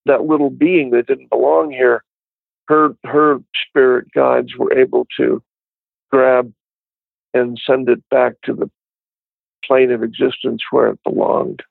[0.05, 2.03] that little being that didn't belong here,
[2.67, 5.41] her her spirit guides were able to
[6.11, 6.51] grab
[7.33, 8.69] and send it back to the
[9.63, 11.61] plane of existence where it belonged.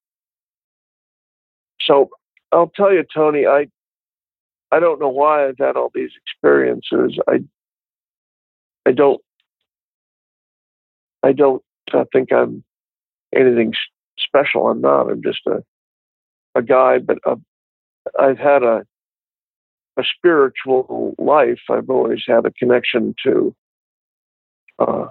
[1.81, 2.11] So
[2.53, 3.69] I'll tell you, Tony, I
[4.71, 7.19] I don't know why I've had all these experiences.
[7.29, 7.41] I
[8.87, 9.21] I don't
[11.23, 11.63] I don't
[11.93, 12.63] uh, think I'm
[13.35, 13.73] anything
[14.19, 14.69] special.
[14.69, 15.11] I'm not.
[15.11, 15.63] I'm just a
[16.55, 17.37] a guy, but uh,
[18.19, 18.85] I've had a
[19.99, 21.61] a spiritual life.
[21.71, 23.55] I've always had a connection to
[24.79, 25.07] uh,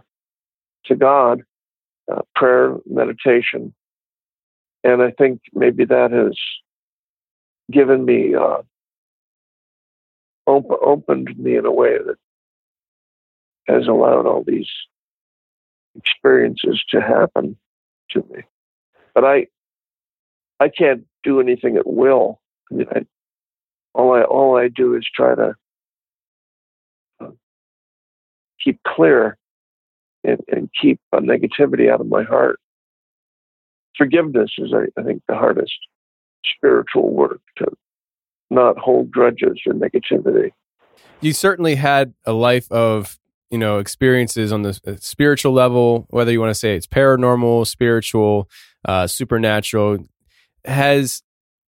[0.86, 1.42] to God,
[2.12, 3.74] uh, prayer, meditation,
[4.84, 6.38] and I think maybe that has
[7.72, 8.62] given me uh,
[10.46, 12.18] op- opened me in a way that
[13.68, 14.70] has allowed all these
[15.96, 17.58] experiences to happen
[18.12, 18.44] to me.
[19.14, 19.48] But I
[20.60, 22.40] I can't do anything at will.
[22.72, 23.06] I mean, I,
[23.94, 25.56] all I all I do is try to
[27.22, 27.32] uh,
[28.64, 29.38] keep clear
[30.24, 32.60] and, and keep negativity out of my heart.
[33.98, 35.78] Forgiveness is, I, I think, the hardest
[36.44, 37.68] spiritual work to
[38.50, 40.52] not hold grudges or negativity.
[41.22, 43.18] You certainly had a life of
[43.56, 47.66] you know experiences on the uh, spiritual level, whether you want to say it's paranormal,
[47.66, 48.50] spiritual,
[48.84, 50.00] uh, supernatural.
[50.66, 51.24] Has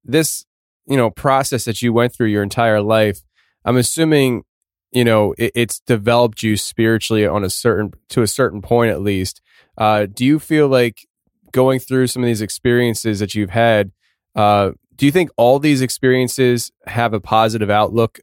[0.05, 0.45] this
[0.89, 3.21] you know process that you went through your entire life?
[3.65, 4.43] I'm assuming
[4.91, 9.01] you know it, it's developed you spiritually on a certain to a certain point at
[9.01, 9.41] least.
[9.79, 11.07] Uh, do you feel like
[11.53, 13.93] going through some of these experiences that you've had?
[14.35, 18.19] Uh, do you think all these experiences have a positive outlook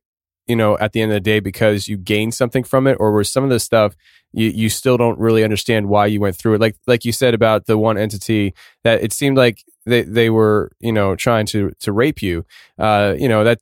[0.47, 3.11] you know, at the end of the day because you gained something from it, or
[3.11, 3.95] were some of the stuff
[4.33, 6.61] you you still don't really understand why you went through it?
[6.61, 10.71] Like like you said about the one entity that it seemed like they they were
[10.79, 12.45] you know trying to to rape you.
[12.77, 13.59] Uh, you know that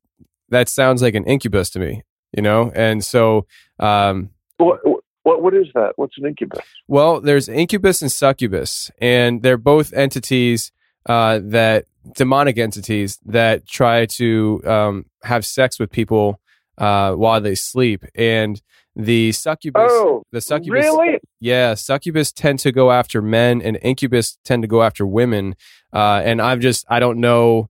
[0.50, 2.04] that sounds like an incubus to me.
[2.36, 3.46] You know, and so
[3.80, 4.80] um, what
[5.24, 5.94] what what is that?
[5.98, 6.60] What's an incubus?
[6.88, 10.72] Well, there's incubus and succubus, and they're both entities
[11.06, 16.40] uh, that demonic entities that try to um, have sex with people
[16.82, 18.04] uh, while they sleep.
[18.16, 18.62] And
[18.96, 21.20] the succubus, oh, the succubus, really?
[21.40, 25.56] yeah, succubus tend to go after men, and incubus tend to go after women.
[25.94, 27.70] Uh, and I'm just, I don't know.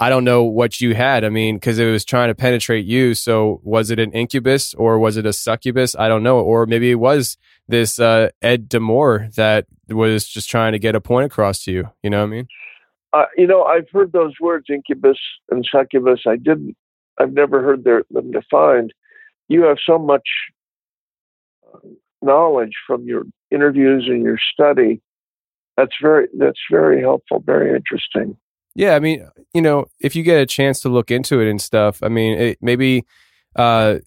[0.00, 1.24] I don't know what you had.
[1.24, 3.14] I mean, because it was trying to penetrate you.
[3.14, 5.96] So was it an incubus or was it a succubus?
[5.96, 6.38] I don't know.
[6.38, 7.36] Or maybe it was
[7.66, 11.90] this uh, Ed D'Amour that was just trying to get a point across to you.
[12.04, 12.48] You know what I mean?
[13.12, 15.18] Uh, you know, I've heard those words, incubus
[15.50, 16.20] and succubus.
[16.28, 16.76] I didn't
[17.18, 18.92] I've never heard their, them defined.
[19.48, 20.28] You have so much
[21.72, 21.78] uh,
[22.22, 25.00] knowledge from your interviews and your study.
[25.76, 28.36] That's very that's very helpful, very interesting.
[28.74, 31.60] Yeah, I mean, you know, if you get a chance to look into it and
[31.60, 33.04] stuff, I mean, it, maybe,
[33.56, 33.98] uh,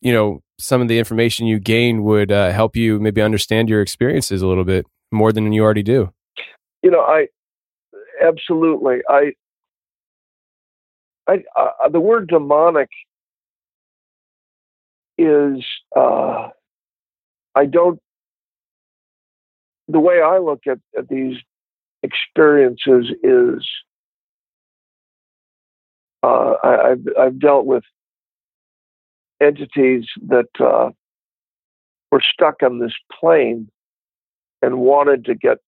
[0.00, 3.80] you know, some of the information you gain would uh, help you maybe understand your
[3.80, 6.12] experiences a little bit more than you already do.
[6.82, 7.28] You know, I
[8.22, 8.98] absolutely.
[9.08, 9.32] I
[11.28, 12.88] I, uh, the word demonic
[15.18, 15.64] is
[15.94, 16.48] uh,
[17.54, 18.00] I don't
[19.88, 21.36] the way I look at, at these
[22.02, 23.68] experiences is
[26.22, 27.84] uh, I, have I've dealt with
[29.40, 30.90] entities that uh,
[32.10, 33.70] were stuck on this plane
[34.62, 35.58] and wanted to get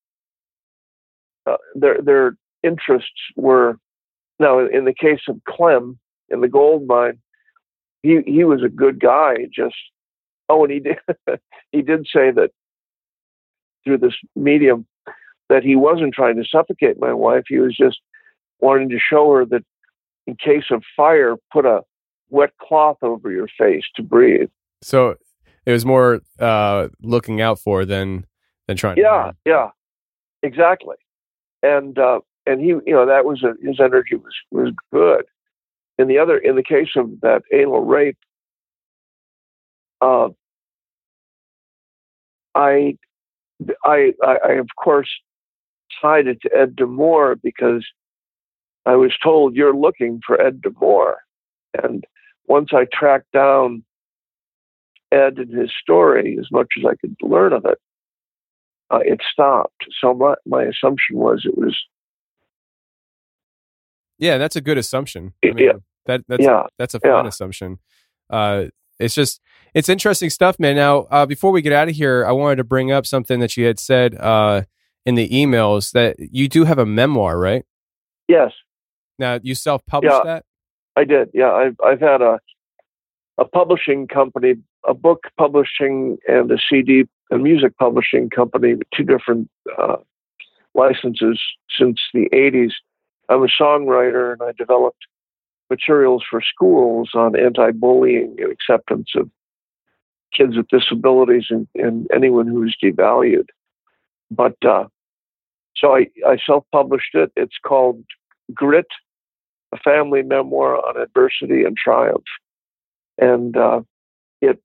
[1.47, 3.77] uh, their their interests were
[4.41, 7.19] now in the case of Clem in the gold mine
[8.03, 9.75] he he was a good guy just
[10.49, 10.99] oh and he did
[11.73, 12.51] he did say that
[13.85, 14.87] through this medium
[15.49, 18.01] that he wasn't trying to suffocate my wife he was just
[18.61, 19.65] wanting to show her that
[20.27, 21.81] in case of fire put a
[22.29, 24.51] wet cloth over your face to breathe
[24.83, 25.17] so
[25.67, 28.27] it was more uh, looking out for than
[28.67, 28.97] than trying.
[28.97, 29.71] Yeah, yeah,
[30.43, 30.97] exactly.
[31.63, 32.21] And uh,
[32.51, 35.25] and he, you know, that was a, his energy was was good.
[35.99, 38.19] In the other, in the case of that anal rape,
[40.01, 40.31] uh,
[42.55, 42.97] I,
[43.85, 45.09] I, I, of course
[46.01, 47.87] tied it to Ed D'Amour because
[48.87, 51.19] I was told you're looking for Ed D'Amour,
[51.81, 52.05] and
[52.49, 53.85] once I tracked down
[55.13, 57.79] Ed and his story as much as I could learn of it,
[58.91, 59.85] uh, it stopped.
[60.01, 61.79] So my, my assumption was it was.
[64.21, 65.33] Yeah, that's a good assumption.
[65.45, 65.73] I mean, yeah.
[66.07, 66.65] That, that's, yeah.
[66.79, 67.29] that's a fine yeah.
[67.29, 67.79] assumption.
[68.29, 68.67] Uh,
[68.99, 69.41] it's just,
[69.75, 70.77] it's interesting stuff, man.
[70.77, 73.57] Now, uh, before we get out of here, I wanted to bring up something that
[73.57, 74.63] you had said uh,
[75.07, 77.65] in the emails that you do have a memoir, right?
[78.29, 78.53] Yes.
[79.19, 80.25] Now, you self published Yeah.
[80.25, 80.45] that?
[80.97, 81.31] I did.
[81.33, 82.41] Yeah, I've I've had a
[83.39, 84.55] a publishing company,
[84.87, 89.49] a book publishing, and a CD and music publishing company with two different
[89.79, 89.97] uh,
[90.75, 91.41] licenses
[91.79, 92.73] since the '80s.
[93.31, 95.07] I'm a songwriter, and I developed
[95.71, 99.31] materials for schools on anti-bullying and acceptance of
[100.37, 103.49] kids with disabilities and, and anyone who's devalued.
[104.31, 104.87] But uh,
[105.77, 107.33] so I, I self-published it.
[107.37, 108.05] It's called
[108.53, 108.89] Grit,
[109.73, 112.25] a family memoir on adversity and triumph,
[113.19, 113.81] and uh,
[114.41, 114.61] it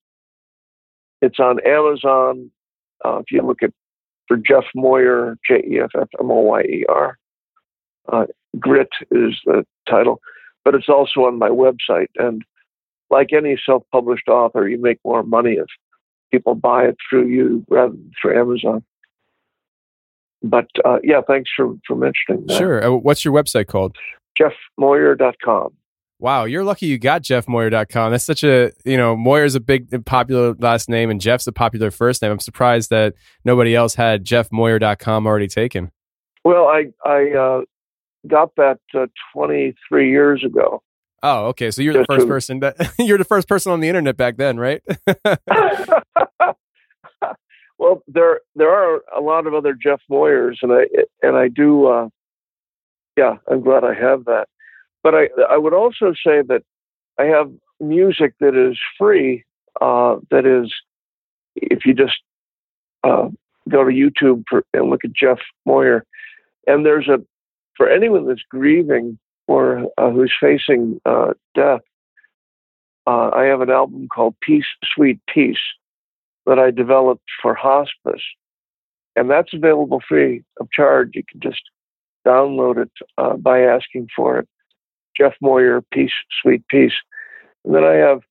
[1.21, 2.49] it's on Amazon.
[3.03, 3.71] Uh, if you look at
[4.27, 7.17] for Jeff Moyer, J E F F M O Y E R,
[8.11, 8.25] uh,
[8.59, 10.19] Grit is the title,
[10.63, 12.07] but it's also on my website.
[12.17, 12.43] And
[13.09, 15.67] like any self-published author, you make more money if
[16.31, 18.83] people buy it through you rather than through Amazon.
[20.43, 22.57] But uh, yeah, thanks for for mentioning that.
[22.57, 22.83] Sure.
[22.83, 23.95] Uh, what's your website called?
[24.39, 25.73] JeffMoyer.com.
[26.19, 28.11] Wow, you're lucky you got jeffmoyer.com.
[28.11, 31.91] That's such a, you know, Moyer's a big popular last name and Jeff's a popular
[31.91, 32.31] first name.
[32.31, 35.91] I'm surprised that nobody else had jeffmoyer.com already taken.
[36.45, 37.61] Well, I I uh,
[38.27, 40.81] got that uh, 23 years ago.
[41.23, 41.71] Oh, okay.
[41.71, 44.57] So you're the first person that you're the first person on the internet back then,
[44.59, 44.83] right?
[47.77, 50.85] Well, there there are a lot of other Jeff Moyers, and I
[51.21, 51.87] and I do.
[51.87, 52.09] Uh,
[53.17, 54.47] yeah, I'm glad I have that.
[55.03, 56.63] But I I would also say that
[57.19, 59.43] I have music that is free.
[59.81, 60.73] Uh, that is,
[61.55, 62.21] if you just
[63.03, 63.27] uh,
[63.69, 66.05] go to YouTube for, and look at Jeff Moyer,
[66.65, 67.17] and there's a
[67.75, 69.17] for anyone that's grieving
[69.47, 71.81] or uh, who's facing uh, death.
[73.07, 74.65] Uh, I have an album called Peace,
[74.95, 75.59] Sweet Peace
[76.45, 78.23] that I developed for hospice,
[79.15, 81.11] and that's available free of charge.
[81.13, 81.61] You can just
[82.25, 84.47] download it uh, by asking for it.
[85.15, 86.11] Jeff Moyer, Peace,
[86.41, 86.95] Sweet Peace.
[87.63, 88.21] And then I have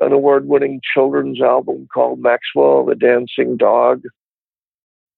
[0.00, 4.02] an award winning children's album called Maxwell the Dancing Dog,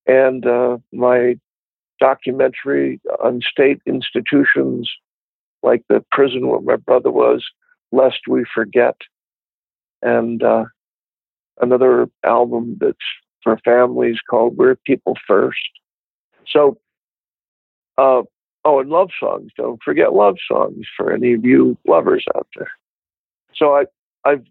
[0.06, 1.36] and uh, my
[2.02, 4.90] documentary on state institutions
[5.62, 7.44] like the prison where my brother was,
[7.92, 8.96] Lest We Forget,
[10.02, 10.64] and uh,
[11.60, 12.98] another album that's
[13.44, 15.60] for families called We're People First.
[16.52, 16.76] So,
[17.98, 18.22] uh,
[18.64, 19.52] oh, and love songs.
[19.56, 22.72] Don't forget love songs for any of you lovers out there.
[23.54, 23.84] So I,
[24.24, 24.44] I've,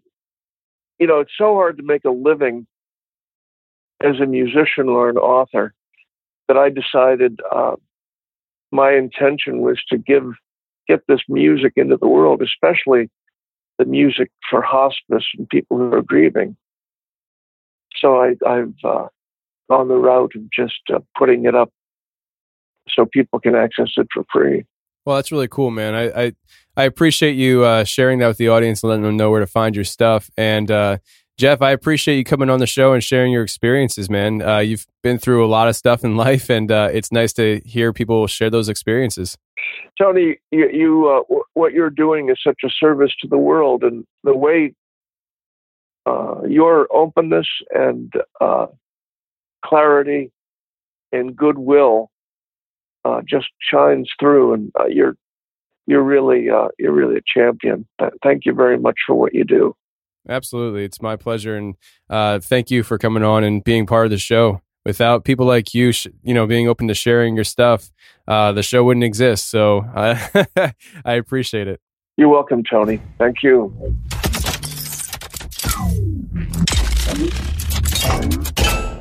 [0.98, 2.66] you know, it's so hard to make a living
[4.02, 5.74] as a musician or an author
[6.48, 7.76] that I decided uh,
[8.70, 10.24] my intention was to give
[10.88, 13.08] get this music into the world, especially
[13.78, 16.56] the music for hospice and people who are grieving.
[17.96, 19.06] So I, I've uh,
[19.70, 21.70] gone the route of just uh, putting it up
[22.88, 24.64] so people can access it for free.
[25.04, 25.94] Well, that's really cool, man.
[25.94, 26.32] I I,
[26.76, 29.46] I appreciate you uh, sharing that with the audience and letting them know where to
[29.46, 30.30] find your stuff.
[30.36, 30.98] And uh,
[31.38, 34.42] Jeff, I appreciate you coming on the show and sharing your experiences, man.
[34.42, 37.60] Uh, you've been through a lot of stuff in life, and uh, it's nice to
[37.64, 39.36] hear people share those experiences.
[39.98, 43.82] Tony, you, you uh, w- what you're doing is such a service to the world,
[43.82, 44.74] and the way
[46.04, 48.66] uh, your openness and uh,
[49.64, 50.32] clarity
[51.12, 52.10] and goodwill
[53.04, 55.16] uh, just shines through, and you're
[55.86, 57.86] you're really you're really a champion.
[58.22, 59.74] Thank you very much for what you do.
[60.28, 60.84] Absolutely.
[60.84, 61.56] It's my pleasure.
[61.56, 61.74] And
[62.08, 64.60] uh, thank you for coming on and being part of the show.
[64.84, 67.90] Without people like you, sh- you know, being open to sharing your stuff,
[68.26, 69.48] uh, the show wouldn't exist.
[69.48, 70.18] So uh,
[71.04, 71.80] I appreciate it.
[72.16, 73.00] You're welcome, Tony.
[73.18, 73.72] Thank you.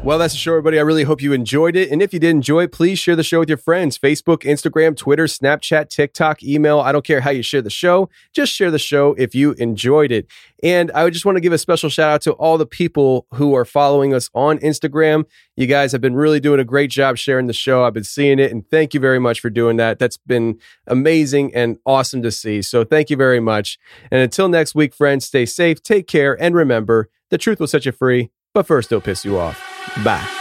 [0.04, 0.80] Well, that's the show, everybody.
[0.80, 1.92] I really hope you enjoyed it.
[1.92, 4.98] And if you did enjoy it, please share the show with your friends Facebook, Instagram,
[4.98, 6.80] Twitter, Snapchat, TikTok, email.
[6.80, 8.10] I don't care how you share the show.
[8.34, 10.26] Just share the show if you enjoyed it.
[10.64, 13.54] And I just want to give a special shout out to all the people who
[13.54, 15.26] are following us on Instagram.
[15.56, 17.84] You guys have been really doing a great job sharing the show.
[17.84, 18.52] I've been seeing it.
[18.52, 20.00] And thank you very much for doing that.
[20.00, 22.64] That's been amazing and awesome to see.
[22.64, 23.78] So thank you very much.
[24.10, 27.86] And until next week, friends, stay safe, take care, and remember the truth will set
[27.86, 29.71] you free, but first it'll piss you off.
[29.96, 30.41] va.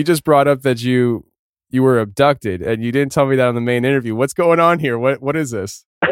[0.00, 1.26] You just brought up that you
[1.68, 4.14] you were abducted and you didn't tell me that on the main interview.
[4.14, 4.98] What's going on here?
[4.98, 5.84] What what is this?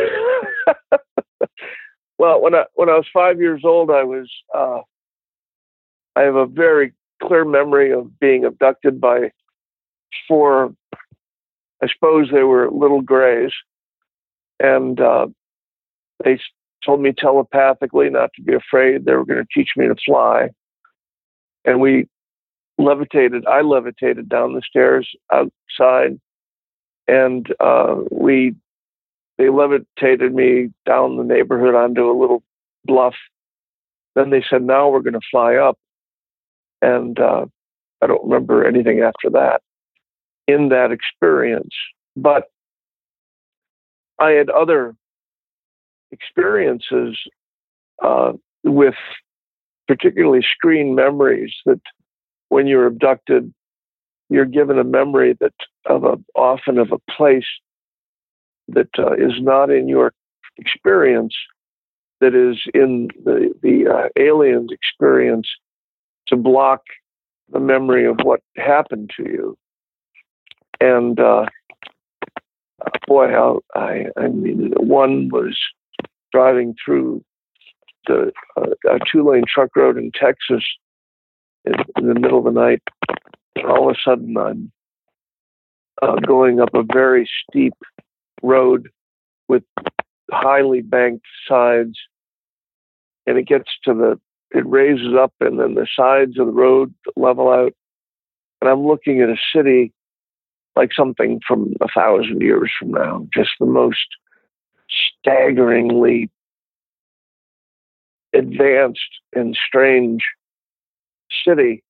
[2.18, 4.80] Well, when I when I was five years old, I was uh,
[6.16, 9.30] I have a very clear memory of being abducted by
[10.26, 10.74] four.
[11.80, 13.52] I suppose they were little grays,
[14.58, 15.28] and uh,
[16.24, 16.40] they
[16.84, 19.04] told me telepathically not to be afraid.
[19.04, 20.48] They were going to teach me to fly,
[21.64, 22.08] and we
[22.78, 23.44] levitated.
[23.46, 26.18] I levitated down the stairs outside,
[27.06, 28.54] and uh, we
[29.36, 32.42] they levitated me down the neighborhood onto a little
[32.84, 33.14] bluff.
[34.14, 35.78] Then they said, "Now we're going to fly up,"
[36.80, 37.46] and uh,
[38.02, 39.60] I don't remember anything after that
[40.46, 41.74] in that experience.
[42.16, 42.44] But
[44.18, 44.96] I had other
[46.10, 47.16] experiences
[48.02, 48.32] uh,
[48.64, 48.94] with
[49.86, 51.80] particularly screen memories that
[52.48, 53.52] when you're abducted,
[54.28, 55.54] you're given a memory that
[55.86, 57.46] of a often of a place
[58.68, 60.12] that uh, is not in your
[60.58, 61.34] experience,
[62.20, 65.48] that is in the the uh, alien's experience,
[66.26, 66.82] to block
[67.50, 69.56] the memory of what happened to you.
[70.80, 71.46] And uh,
[73.06, 75.58] boy, how I, I mean, one was
[76.32, 77.24] driving through
[78.06, 80.64] the uh, a two lane truck road in Texas
[81.96, 82.82] in, the middle of the night.
[83.64, 84.72] All of a sudden, I'm
[86.00, 87.74] uh, going up a very steep
[88.42, 88.88] road
[89.48, 89.64] with
[90.30, 91.98] highly banked sides,
[93.26, 96.94] and it gets to the it raises up, and then the sides of the road
[97.16, 97.74] level out,
[98.60, 99.92] and I'm looking at a city
[100.74, 104.06] like something from a thousand years from now, just the most
[105.20, 106.30] staggeringly
[108.32, 109.00] advanced
[109.34, 110.22] and strange
[111.46, 111.82] city.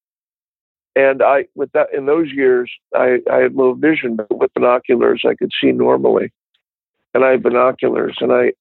[0.96, 5.22] And I, with that, in those years, I, I had low vision, but with binoculars,
[5.24, 6.32] I could see normally.
[7.14, 8.52] And I had binoculars, and I,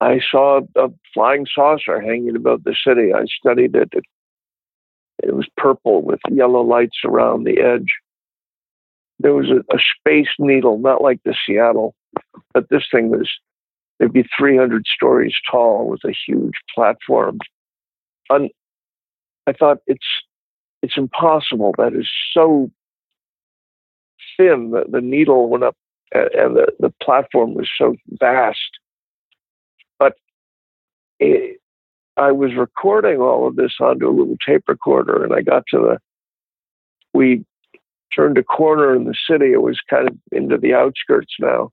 [0.00, 3.12] I saw a flying saucer hanging above the city.
[3.14, 3.90] I studied it.
[3.92, 4.04] It,
[5.22, 7.92] it was purple with yellow lights around the edge.
[9.18, 11.94] There was a, a space needle, not like the Seattle,
[12.52, 13.30] but this thing was
[14.00, 17.38] maybe 300 stories tall with a huge platform.
[18.30, 18.50] And
[19.46, 20.06] I thought it's
[20.82, 21.74] it's impossible.
[21.76, 22.70] That is so
[24.36, 24.70] thin.
[24.70, 25.76] The, the needle went up,
[26.12, 28.78] and the, the platform was so vast.
[29.98, 30.14] But
[31.18, 31.60] it,
[32.16, 35.78] I was recording all of this onto a little tape recorder, and I got to
[35.78, 35.98] the.
[37.12, 37.44] We
[38.14, 39.52] turned a corner in the city.
[39.52, 41.72] It was kind of into the outskirts now,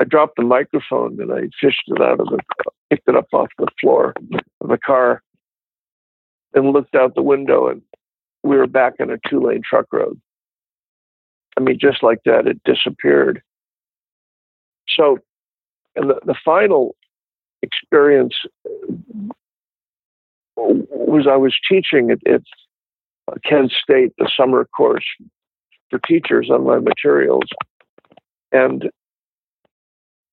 [0.00, 2.38] I dropped the microphone and I fished it out of the,
[2.88, 4.14] picked it up off the floor
[4.62, 5.22] of the car
[6.54, 7.82] and looked out the window and
[8.42, 10.20] we were back in a two lane truck road.
[11.56, 13.42] I mean, just like that, it disappeared.
[14.88, 15.18] So,
[15.96, 16.96] and the, the final
[17.62, 18.34] experience
[18.66, 18.94] uh,
[20.56, 22.42] was I was teaching at, at
[23.44, 25.04] Kent State, the summer course
[25.90, 27.44] for teachers on my materials.
[28.52, 28.90] And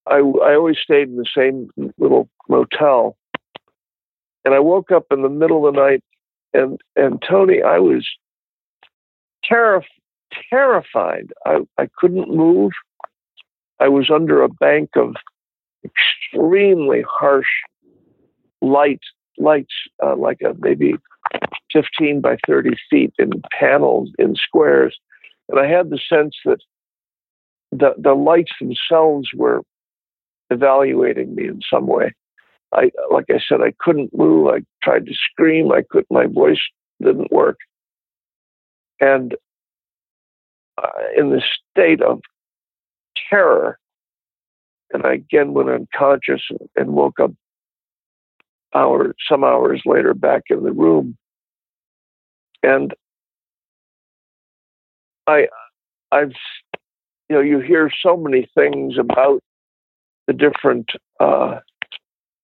[0.06, 3.18] I, I always stayed in the same little motel.
[4.46, 6.04] And I woke up in the middle of the night,
[6.54, 8.08] and and Tony, I was
[9.50, 9.84] terrif-
[10.50, 11.32] terrified.
[11.46, 12.72] I, I couldn't move.
[13.80, 15.16] I was under a bank of
[15.84, 17.48] extremely harsh
[18.62, 19.02] light
[19.38, 19.74] lights,
[20.04, 20.96] uh, like a maybe
[21.72, 24.98] 15 by 30 feet in panels in squares,
[25.50, 26.60] and I had the sense that
[27.72, 29.62] the the lights themselves were
[30.50, 32.14] evaluating me in some way.
[32.74, 34.48] I, like I said, I couldn't move.
[34.48, 35.72] I tried to scream.
[35.72, 36.06] I could.
[36.10, 36.60] My voice
[37.02, 37.58] didn't work,
[39.00, 39.36] and
[40.78, 41.42] uh, in the
[41.72, 42.22] state of
[43.30, 43.80] terror,
[44.92, 46.42] and I again went unconscious
[46.76, 47.32] and, woke up
[48.76, 51.18] hours, some hours later, back in the room,
[52.64, 52.94] and
[55.26, 55.48] I,
[56.12, 56.34] I've,
[57.30, 59.42] you know, you hear so many things about
[60.28, 60.90] the different
[61.20, 61.60] uh,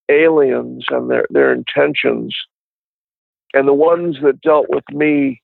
[0.10, 2.36] aliens and their their intentions,
[3.54, 5.42] and the ones that dealt with me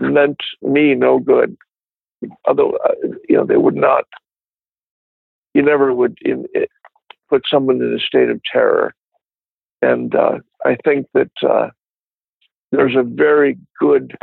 [0.00, 1.56] meant me no good.
[2.46, 4.04] Although uh, you know they would not,
[5.52, 6.70] you never would in, it,
[7.28, 8.94] put someone in a state of terror,
[9.82, 11.68] and uh, I think that uh,
[12.72, 14.16] there's a very good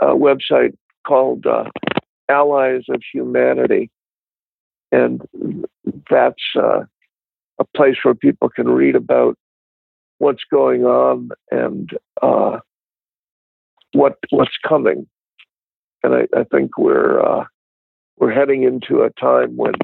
[0.00, 0.74] uh, website
[1.06, 1.64] called uh,
[2.28, 3.90] Allies of Humanity.
[4.90, 5.22] And
[6.10, 6.80] that's uh,
[7.62, 9.36] a place where people can read about
[10.18, 11.90] what's going on and
[12.20, 12.58] uh,
[13.92, 15.06] what what's coming.
[16.02, 17.44] And I, I think we're uh,
[18.18, 19.74] we're heading into a time when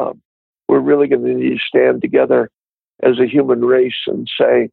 [0.00, 0.20] um,
[0.68, 2.50] we're really going to need to stand together
[3.02, 4.70] as a human race and say,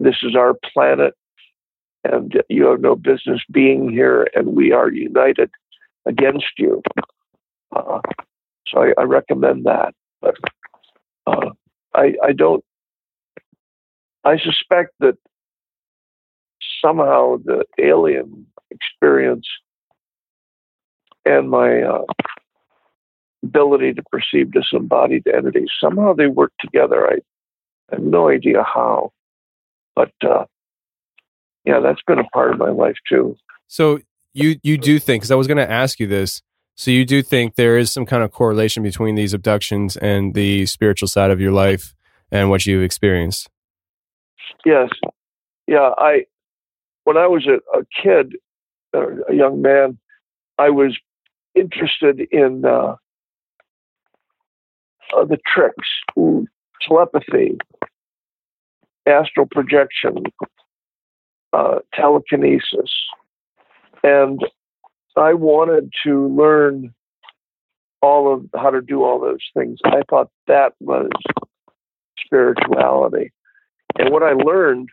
[0.00, 1.14] "This is our planet,
[2.04, 5.50] and you have no business being here, and we are united
[6.06, 6.82] against you."
[7.74, 8.00] Uh,
[8.68, 9.94] so I, I, recommend that.
[10.24, 10.36] But
[11.26, 11.50] uh,
[11.94, 12.64] I, I don't.
[14.24, 15.18] I suspect that
[16.82, 19.46] somehow the alien experience
[21.26, 22.04] and my uh,
[23.42, 27.06] ability to perceive disembodied entities somehow they work together.
[27.06, 27.16] I,
[27.92, 29.12] I have no idea how,
[29.94, 30.46] but uh,
[31.64, 33.36] yeah, that's been a part of my life too.
[33.68, 34.00] So
[34.32, 35.22] you you do think?
[35.22, 36.40] Because I was going to ask you this
[36.76, 40.66] so you do think there is some kind of correlation between these abductions and the
[40.66, 41.94] spiritual side of your life
[42.30, 43.48] and what you've experienced?
[44.64, 44.90] Yes.
[45.66, 46.24] Yeah, I
[47.04, 48.34] when I was a, a kid,
[48.92, 49.98] a young man,
[50.58, 50.96] I was
[51.54, 52.96] interested in uh,
[55.16, 55.88] uh, the tricks,
[56.86, 57.58] telepathy,
[59.06, 60.24] astral projection,
[61.52, 62.92] uh, telekinesis,
[64.02, 64.40] and
[65.16, 66.94] I wanted to learn
[68.02, 69.78] all of how to do all those things.
[69.84, 71.08] I thought that was
[72.24, 73.32] spirituality.
[73.98, 74.90] And what I learned,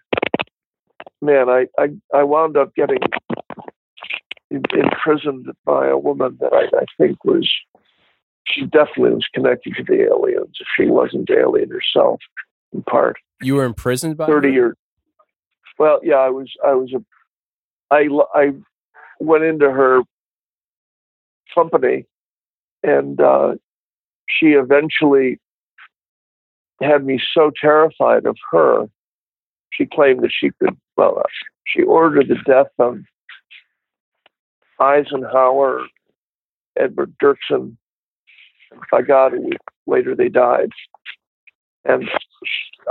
[1.21, 2.99] man, I, I, I wound up getting
[4.49, 7.49] imprisoned by a woman that I, I think was,
[8.45, 10.57] she definitely was connected to the aliens.
[10.59, 12.19] If she wasn't alien herself,
[12.73, 13.17] in part.
[13.41, 14.53] You were imprisoned by 30 her?
[14.53, 14.75] years.
[15.79, 17.03] Well, yeah, I was, I was a,
[17.93, 18.53] I, I
[19.21, 20.01] went into her
[21.53, 22.05] company
[22.83, 23.53] and uh,
[24.27, 25.39] she eventually
[26.81, 28.85] had me so terrified of her.
[29.71, 31.23] She claimed that she could, well, uh,
[31.65, 32.99] she ordered the death of
[34.79, 35.85] Eisenhower,
[36.77, 37.77] Edward Dirksen.
[38.91, 39.33] By God,
[39.85, 40.71] later they died.
[41.85, 42.09] And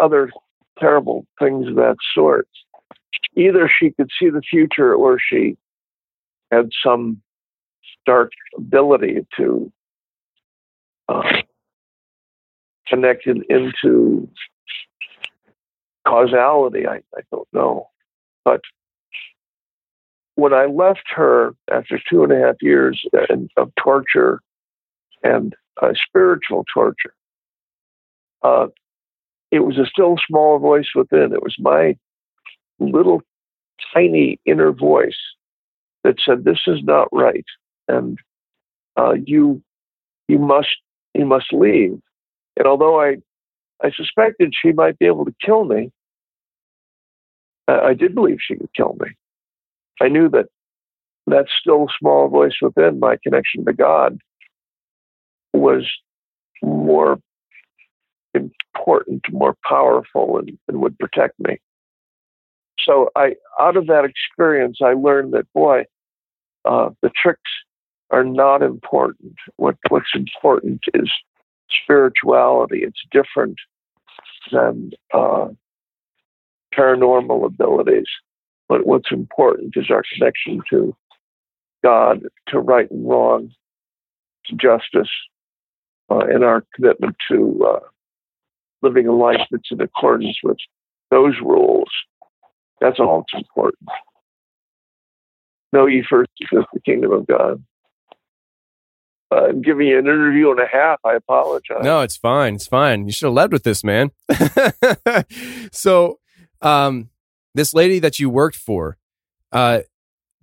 [0.01, 0.31] other
[0.79, 2.49] terrible things of that sort.
[3.37, 5.57] Either she could see the future or she
[6.51, 7.21] had some
[8.07, 9.73] dark ability to
[11.09, 11.23] uh,
[12.89, 14.29] connect it into
[16.07, 16.87] causality.
[16.87, 17.89] I, I don't know.
[18.45, 18.61] But
[20.35, 23.03] when I left her after two and a half years
[23.57, 24.41] of torture
[25.23, 27.15] and uh, spiritual torture,
[28.43, 28.69] uh,
[29.51, 31.33] it was a still small voice within.
[31.33, 31.97] It was my
[32.79, 33.23] little
[33.93, 35.19] tiny inner voice
[36.05, 37.45] that said, "This is not right,
[37.89, 38.19] and
[38.97, 39.63] uh, you
[40.29, 40.77] you must
[41.15, 41.99] you must leave."
[42.57, 43.17] And although I
[43.83, 45.91] I suspected she might be able to kill me,
[47.69, 49.09] I, I did believe she could kill me.
[50.01, 50.47] I knew that
[51.27, 54.19] that still small voice within my connection to God
[55.53, 55.87] was
[56.63, 57.19] more
[58.35, 61.59] important, more powerful, and, and would protect me.
[62.85, 65.85] So I, out of that experience, I learned that boy,
[66.65, 67.51] uh, the tricks
[68.11, 69.35] are not important.
[69.57, 71.11] What what's important is
[71.83, 72.81] spirituality.
[72.83, 73.57] It's different
[74.51, 75.49] than uh,
[76.75, 78.09] paranormal abilities.
[78.69, 80.95] But what's important is our connection to
[81.83, 83.51] God, to right and wrong,
[84.47, 85.11] to justice,
[86.11, 87.81] uh, and our commitment to uh,
[88.83, 90.59] living a life that's in accordance with
[91.11, 91.89] those rules.
[92.81, 93.89] That's all that's important.
[95.73, 97.63] Know ye first is the kingdom of God.
[99.33, 100.99] Uh, I'm giving you an interview and a half.
[101.05, 101.85] I apologize.
[101.85, 102.57] No, it's fine.
[102.57, 103.07] It's fine.
[103.07, 104.11] You should have led with this, man.
[105.73, 106.19] so,
[106.61, 107.11] um,
[107.55, 108.97] this lady that you worked for,
[109.53, 109.81] uh,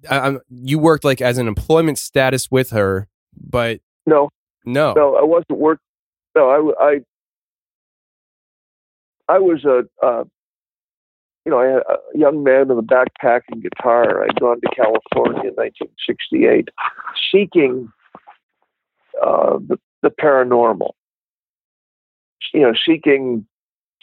[0.09, 4.29] I, you worked like as an employment status with her, but no,
[4.65, 5.79] no, no, I wasn't work.
[6.35, 6.99] No, I, I,
[9.35, 10.23] I was a, uh,
[11.47, 14.21] you know, I had a young man with a backpack and guitar.
[14.21, 16.67] I'd gone to California in 1968,
[17.31, 17.89] seeking
[19.23, 20.91] uh, the, the paranormal.
[22.53, 23.47] You know, seeking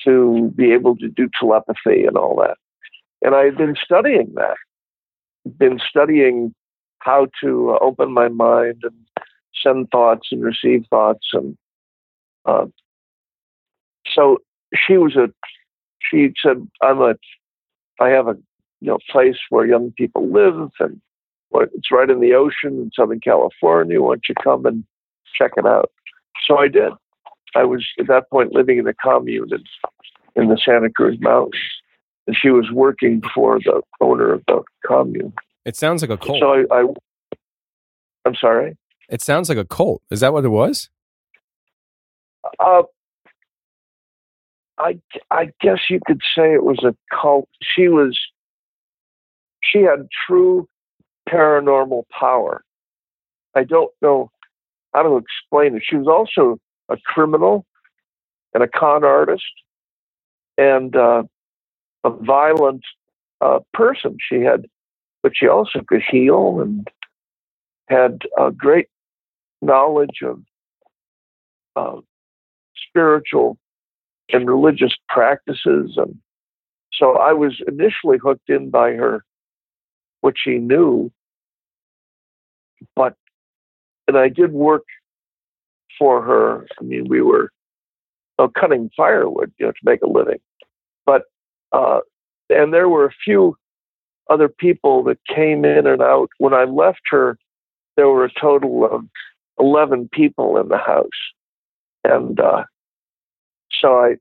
[0.04, 2.56] to be able to do telepathy and all that.
[3.20, 4.56] And I had been studying that,
[5.58, 6.54] been studying
[7.00, 8.94] how to uh, open my mind and
[9.62, 11.28] send thoughts and receive thoughts.
[11.34, 11.58] And
[12.46, 12.64] uh,
[14.14, 14.38] so
[14.74, 15.28] she was a,
[16.10, 17.14] she said, I'm a,
[18.00, 18.36] I have a,
[18.80, 21.00] you know, place where young people live and
[21.54, 24.00] it's right in the ocean in Southern California.
[24.00, 24.84] Why don't you come and
[25.38, 25.90] check it out?
[26.46, 26.92] So I did.
[27.54, 31.62] I was at that point living in a commune in, in the Santa Cruz Mountains,
[32.26, 35.32] and she was working for the owner of the commune.
[35.64, 36.40] It sounds like a cult.
[36.40, 36.86] So I, I
[38.24, 38.76] I'm sorry.
[39.08, 40.02] It sounds like a cult.
[40.10, 40.90] Is that what it was?
[42.58, 42.82] Uh,
[44.78, 44.98] I
[45.30, 47.48] I guess you could say it was a cult.
[47.62, 48.18] She was
[49.62, 50.68] she had true
[51.28, 52.64] paranormal power.
[53.54, 54.30] I don't know
[54.92, 55.82] how to explain it.
[55.84, 57.64] She was also a criminal
[58.52, 59.42] and a con artist
[60.58, 61.22] and uh,
[62.04, 62.82] a violent
[63.40, 64.16] uh, person.
[64.20, 64.66] She had,
[65.22, 66.88] but she also could heal and
[67.88, 68.88] had a great
[69.62, 70.40] knowledge of
[71.76, 72.00] uh,
[72.88, 73.58] spiritual
[74.32, 75.96] and religious practices.
[75.96, 76.18] And
[76.92, 79.24] so I was initially hooked in by her,
[80.20, 81.10] what she knew,
[82.96, 83.14] but,
[84.08, 84.84] and I did work
[85.98, 86.66] for her.
[86.80, 87.50] I mean, we were
[88.38, 90.40] uh, cutting firewood, you know, to make a living.
[91.06, 91.22] But
[91.72, 92.00] uh,
[92.50, 93.56] and there were a few
[94.30, 96.30] other people that came in and out.
[96.38, 97.36] When I left her,
[97.96, 99.04] there were a total of
[99.58, 101.08] eleven people in the house,
[102.04, 102.64] and uh,
[103.80, 104.14] so I,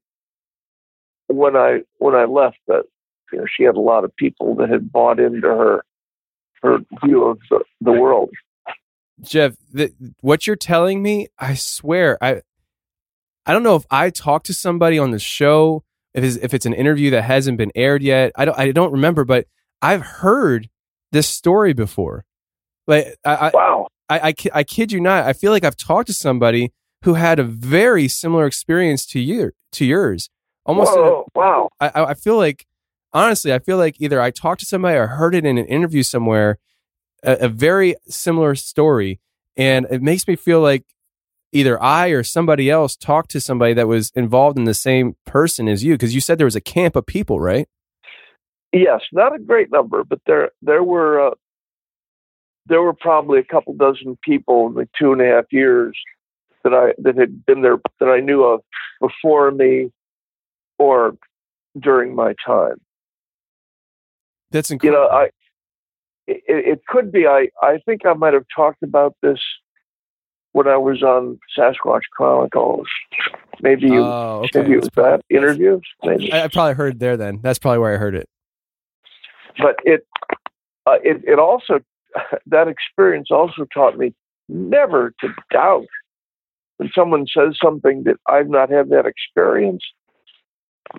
[1.28, 2.84] when I when I left, that
[3.32, 5.84] you know, she had a lot of people that had bought into her
[6.62, 8.30] her view of the, the world.
[9.22, 12.42] Jeff, th- what you're telling me, I swear, I
[13.46, 15.84] I don't know if I talked to somebody on the show,
[16.14, 18.32] if it's, if it's an interview that hasn't been aired yet.
[18.36, 19.48] I don't I don't remember, but
[19.82, 20.70] I've heard
[21.12, 22.26] this story before.
[22.88, 26.08] Like, I, I wow, I, I I kid you not, I feel like I've talked
[26.08, 26.74] to somebody
[27.04, 30.30] who had a very similar experience to you to yours.
[30.66, 31.70] Almost, in a- Whoa, wow.
[31.80, 32.66] I, I I feel like
[33.14, 36.04] honestly, I feel like either I talked to somebody or heard it in an interview
[36.04, 36.58] somewhere,
[37.24, 39.20] a, a very similar story,
[39.58, 40.86] and it makes me feel like
[41.52, 45.68] either I or somebody else talked to somebody that was involved in the same person
[45.68, 47.68] as you because you said there was a camp of people, right?
[48.72, 51.36] Yes, not a great number, but there there were uh,
[52.66, 55.96] there were probably a couple dozen people in the two and a half years
[56.64, 58.62] that I that had been there that I knew of
[59.00, 59.92] before me
[60.78, 61.16] or
[61.80, 62.76] during my time.
[64.52, 65.02] That's incredible.
[65.04, 65.24] You know, I
[66.28, 69.40] it, it could be I I think I might have talked about this
[70.52, 72.88] when I was on Sasquatch Chronicles.
[73.62, 74.62] Maybe you Oh, okay.
[74.62, 75.80] maybe it was that interview.
[76.04, 76.32] Maybe.
[76.32, 77.40] I, I probably heard it there then.
[77.42, 78.30] That's probably where I heard it.
[79.58, 80.06] but it
[80.86, 81.80] uh, it it also
[82.46, 84.14] that experience also taught me
[84.50, 85.86] never to doubt
[86.78, 89.84] when someone says something that I've not had that experience.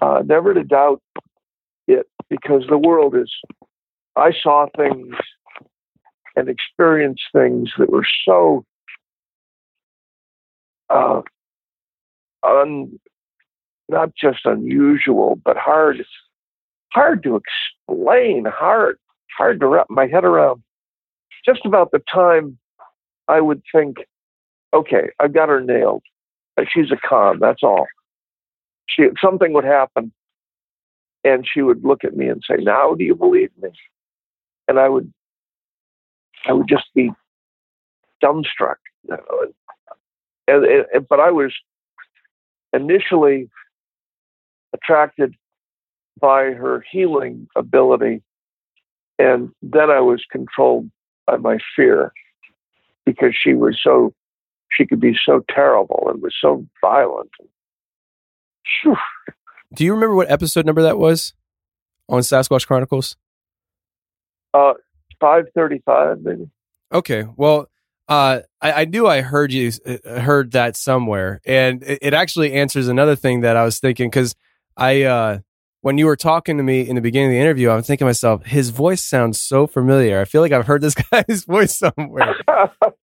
[0.01, 1.03] Uh, never to doubt
[1.87, 3.31] it because the world is.
[4.17, 5.15] I saw things
[6.37, 8.65] and experienced things that were so
[10.91, 11.23] uh,
[12.43, 12.99] un,
[13.89, 16.05] not just unusual, but hard
[16.95, 17.41] hard to
[17.89, 18.97] explain, hard,
[19.37, 20.63] hard to wrap my head around.
[21.45, 22.59] Just about the time
[23.29, 23.97] I would think,
[24.75, 26.03] okay, I've got her nailed.
[26.59, 27.39] Uh, She's a con.
[27.41, 27.87] That's all.
[28.87, 30.13] She something would happen,
[31.25, 33.71] and she would look at me and say, "Now, do you believe me?"
[34.69, 35.13] And I would,
[36.47, 37.11] I would just be
[38.23, 38.77] dumbstruck.
[40.47, 41.53] And, and but I was
[42.73, 43.49] initially
[44.75, 45.35] attracted
[46.21, 48.23] by her healing ability.
[49.19, 50.91] And then I was controlled
[51.27, 52.13] by my fear
[53.07, 54.13] because she was so,
[54.77, 57.31] she could be so terrible and was so violent.
[58.83, 58.97] Phew.
[59.75, 61.35] Do you remember what episode number that was
[62.09, 63.17] on Sasquatch Chronicles?
[64.53, 64.75] Uh,
[65.21, 66.49] 535, maybe.
[66.93, 67.27] Okay.
[67.37, 67.69] Well,
[68.09, 72.53] uh, I, I knew I heard you uh, heard that somewhere, and it, it actually
[72.53, 74.35] answers another thing that I was thinking because
[74.77, 75.39] I uh,
[75.81, 78.09] when you were talking to me in the beginning of the interview, I'm thinking to
[78.09, 80.21] myself, his voice sounds so familiar.
[80.21, 82.37] I feel like I've heard this guy's voice somewhere.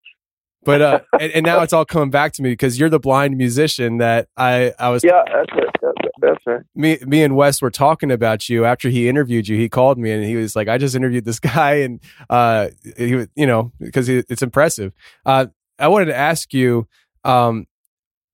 [0.65, 3.37] But uh, and, and now it's all coming back to me because you're the blind
[3.37, 5.69] musician that I I was Yeah, that's it.
[5.81, 6.13] That's it.
[6.21, 6.67] That's it.
[6.75, 9.57] me me and Wes were talking about you after he interviewed you.
[9.57, 13.15] He called me and he was like, "I just interviewed this guy," and uh, he
[13.15, 14.93] was- you know because it's impressive.
[15.25, 15.47] Uh,
[15.79, 16.87] I wanted to ask you,
[17.25, 17.67] um,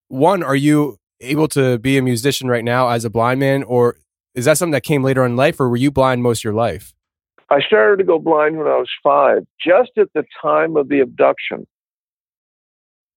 [0.08, 3.96] one, are you able to be a musician right now as a blind man, or
[4.34, 6.54] is that something that came later in life, or were you blind most of your
[6.54, 6.92] life?
[7.48, 10.98] I started to go blind when I was five, just at the time of the
[11.00, 11.66] abduction.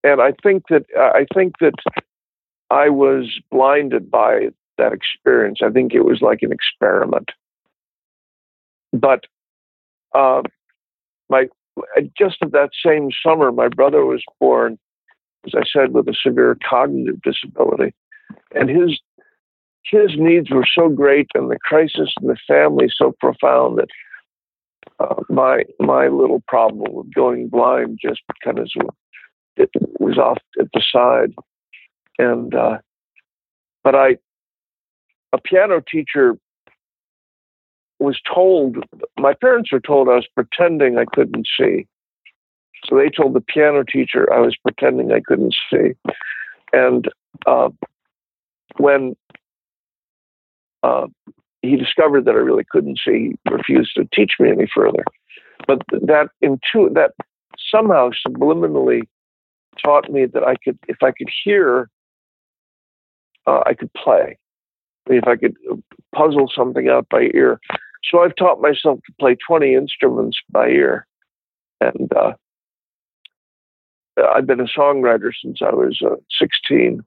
[0.02, 1.74] And I think that I think that
[2.70, 4.48] I was blinded by
[4.78, 5.58] that experience.
[5.62, 7.30] I think it was like an experiment.
[8.92, 9.24] But
[10.14, 10.42] uh,
[11.28, 11.46] my
[12.18, 14.78] just at that same summer, my brother was born,
[15.46, 17.94] as I said, with a severe cognitive disability,
[18.54, 19.00] and his
[19.84, 23.88] his needs were so great, and the crisis in the family so profound that
[24.98, 28.68] uh, my my little problem with going blind just kind of
[29.56, 31.34] it was off at the side,
[32.18, 32.78] and uh,
[33.82, 34.16] but I
[35.32, 36.36] a piano teacher
[37.98, 38.78] was told
[39.18, 41.86] my parents were told I was pretending I couldn't see.
[42.86, 45.92] So they told the piano teacher I was pretending I couldn't see.
[46.72, 47.08] And
[47.46, 47.68] uh,
[48.78, 49.16] when
[50.82, 51.08] uh,
[51.60, 55.04] he discovered that I really couldn't see, he refused to teach me any further.
[55.66, 57.12] But that intu- that
[57.70, 59.02] somehow subliminally
[59.82, 61.88] taught me that I could, if I could hear,
[63.46, 64.38] uh, I could play.
[65.06, 65.56] If I could
[66.14, 67.58] puzzle something out by ear.
[68.04, 71.06] So I've taught myself to play 20 instruments by ear.
[71.80, 72.32] And uh,
[74.16, 77.02] I've been a songwriter since I was uh, 16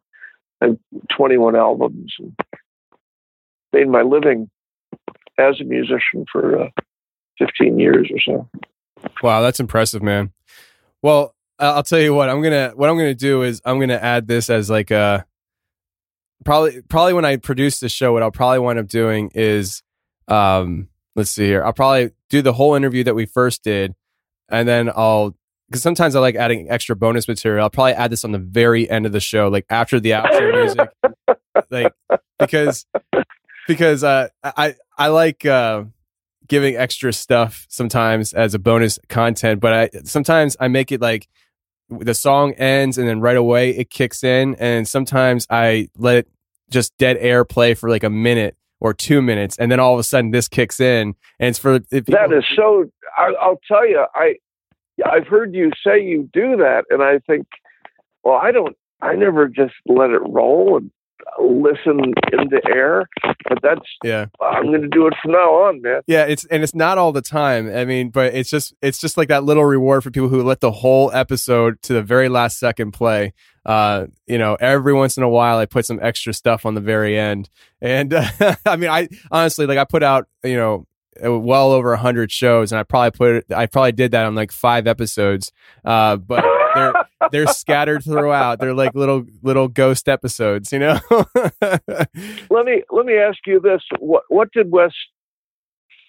[0.62, 0.80] and
[1.16, 2.36] 21 albums and
[3.72, 4.50] made my living
[5.38, 6.70] as a musician for uh,
[7.40, 8.50] 15 years or so.
[9.22, 10.32] Wow, that's impressive, man.
[11.02, 14.28] Well, I'll tell you what I'm gonna what I'm gonna do is I'm gonna add
[14.28, 15.26] this as like a
[16.44, 19.84] probably probably when I produce the show, what I'll probably wind up doing is
[20.28, 21.64] um let's see here.
[21.64, 23.94] I'll probably do the whole interview that we first did,
[24.50, 25.36] and then I'll
[25.70, 27.64] because sometimes I like adding extra bonus material.
[27.64, 30.52] I'll probably add this on the very end of the show, like after the outro
[30.52, 30.90] music,
[31.70, 31.94] like
[32.40, 32.86] because
[33.68, 35.86] because uh, I I like uh,
[36.48, 41.28] giving extra stuff sometimes as a bonus content, but I sometimes I make it like
[41.90, 46.28] the song ends and then right away it kicks in, and sometimes I let it
[46.70, 50.00] just dead air play for like a minute or two minutes, and then all of
[50.00, 52.86] a sudden this kicks in, and it's for if That is so.
[53.18, 54.36] I, I'll tell you, I
[55.06, 57.48] I've heard you say you do that, and I think,
[58.24, 58.76] well, I don't.
[59.02, 60.92] I never just let it roll and
[61.40, 62.00] listen
[62.32, 63.08] in the air,
[63.48, 64.28] but that's yeah.
[64.42, 66.02] I'm going to do it from now on, man.
[66.08, 67.74] Yeah, it's and it's not all the time.
[67.74, 70.62] I mean, but it's just it's just like that little reward for people who let
[70.62, 73.34] the whole episode to the very last second play.
[73.66, 76.82] Uh, you know, every once in a while I put some extra stuff on the
[76.82, 77.50] very end.
[77.82, 78.26] And uh,
[78.66, 80.86] I mean, I honestly like I put out, you know,
[81.22, 84.36] well over a hundred shows and I probably put it, I probably did that on
[84.36, 85.52] like five episodes.
[85.86, 86.44] Uh, but
[86.76, 86.94] they're,
[87.32, 88.60] they're scattered throughout.
[88.60, 91.00] They're like little, little ghost episodes, you know?
[91.62, 94.92] Let me let me ask you this: what what did Wes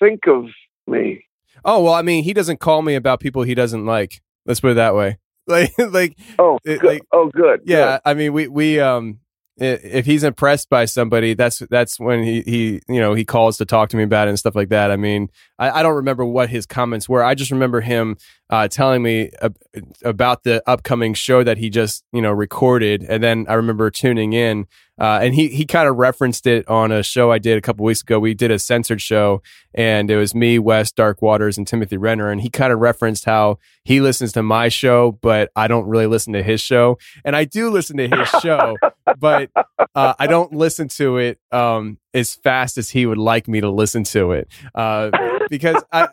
[0.01, 0.47] think of
[0.87, 1.25] me?
[1.65, 4.21] Oh well, I mean, he doesn't call me about people he doesn't like.
[4.47, 5.19] Let's put it that way.
[5.47, 6.89] Like, like, oh, it- good.
[6.89, 7.61] like, oh, good.
[7.67, 7.99] yeah.
[8.03, 9.19] I mean, we we um,
[9.57, 13.65] if he's impressed by somebody, that's that's when he he you know he calls to
[13.65, 14.91] talk to me about it and stuff like that.
[14.91, 17.23] I mean, I, I don't remember what his comments were.
[17.23, 18.17] I just remember him
[18.51, 19.57] uh, telling me ab-
[20.03, 24.33] about the upcoming show that he just you know recorded, and then I remember tuning
[24.33, 24.67] in.
[24.97, 27.85] Uh, and he he kind of referenced it on a show I did a couple
[27.85, 28.21] weeks ago.
[28.21, 29.43] We did a censored show,
[29.75, 32.31] and it was me, Wes, Dark Waters, and Timothy Renner.
[32.31, 36.07] And he kind of referenced how he listens to my show, but I don't really
[36.07, 36.99] listen to his show.
[37.25, 38.77] And I do listen to his show,
[39.19, 39.51] but
[39.95, 43.71] uh, I don't listen to it um, as fast as he would like me to
[43.71, 45.11] listen to it uh,
[45.51, 46.09] because I.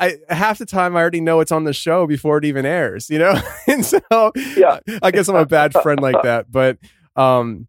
[0.00, 3.10] I half the time I already know it's on the show before it even airs,
[3.10, 3.34] you know,
[3.66, 3.98] and so
[4.56, 6.52] yeah, I guess I'm a bad friend like that.
[6.52, 6.78] But
[7.16, 7.66] um,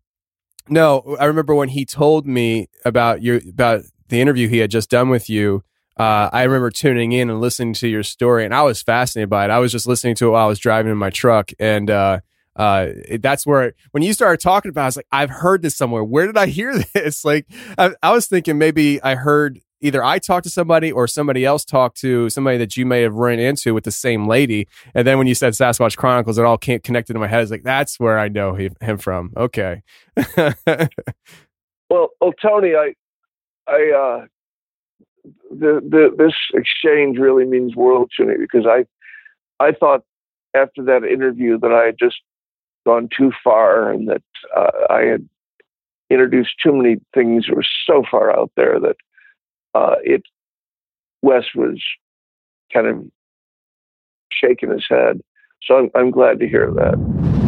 [0.69, 4.89] no, I remember when he told me about your about the interview he had just
[4.89, 5.63] done with you.
[5.97, 9.45] Uh, I remember tuning in and listening to your story, and I was fascinated by
[9.45, 9.51] it.
[9.51, 12.19] I was just listening to it while I was driving in my truck, and uh,
[12.59, 15.61] uh, it, that's where when you started talking about, it, I was like, I've heard
[15.61, 16.03] this somewhere.
[16.03, 17.23] Where did I hear this?
[17.23, 21.45] Like, I, I was thinking maybe I heard either I talked to somebody or somebody
[21.45, 24.67] else talked to somebody that you may have run into with the same lady.
[24.93, 27.37] And then when you said Sasquatch Chronicles, it all came connected in my head.
[27.37, 29.31] I was like, that's where I know he, him from.
[29.37, 29.81] Okay.
[31.89, 32.93] Well, well, Tony, I,
[33.67, 34.25] I, uh,
[35.49, 38.85] the, the this exchange really means world to me because I,
[39.63, 40.03] I thought
[40.55, 42.17] after that interview that I had just
[42.89, 44.23] gone too far and that
[44.57, 45.29] uh, I had
[46.09, 48.95] introduced too many things that were so far out there that
[49.75, 50.23] uh, it
[51.21, 51.79] Wes was
[52.73, 53.03] kind of
[54.31, 55.21] shaking his head.
[55.61, 57.38] So I'm, I'm glad to hear that.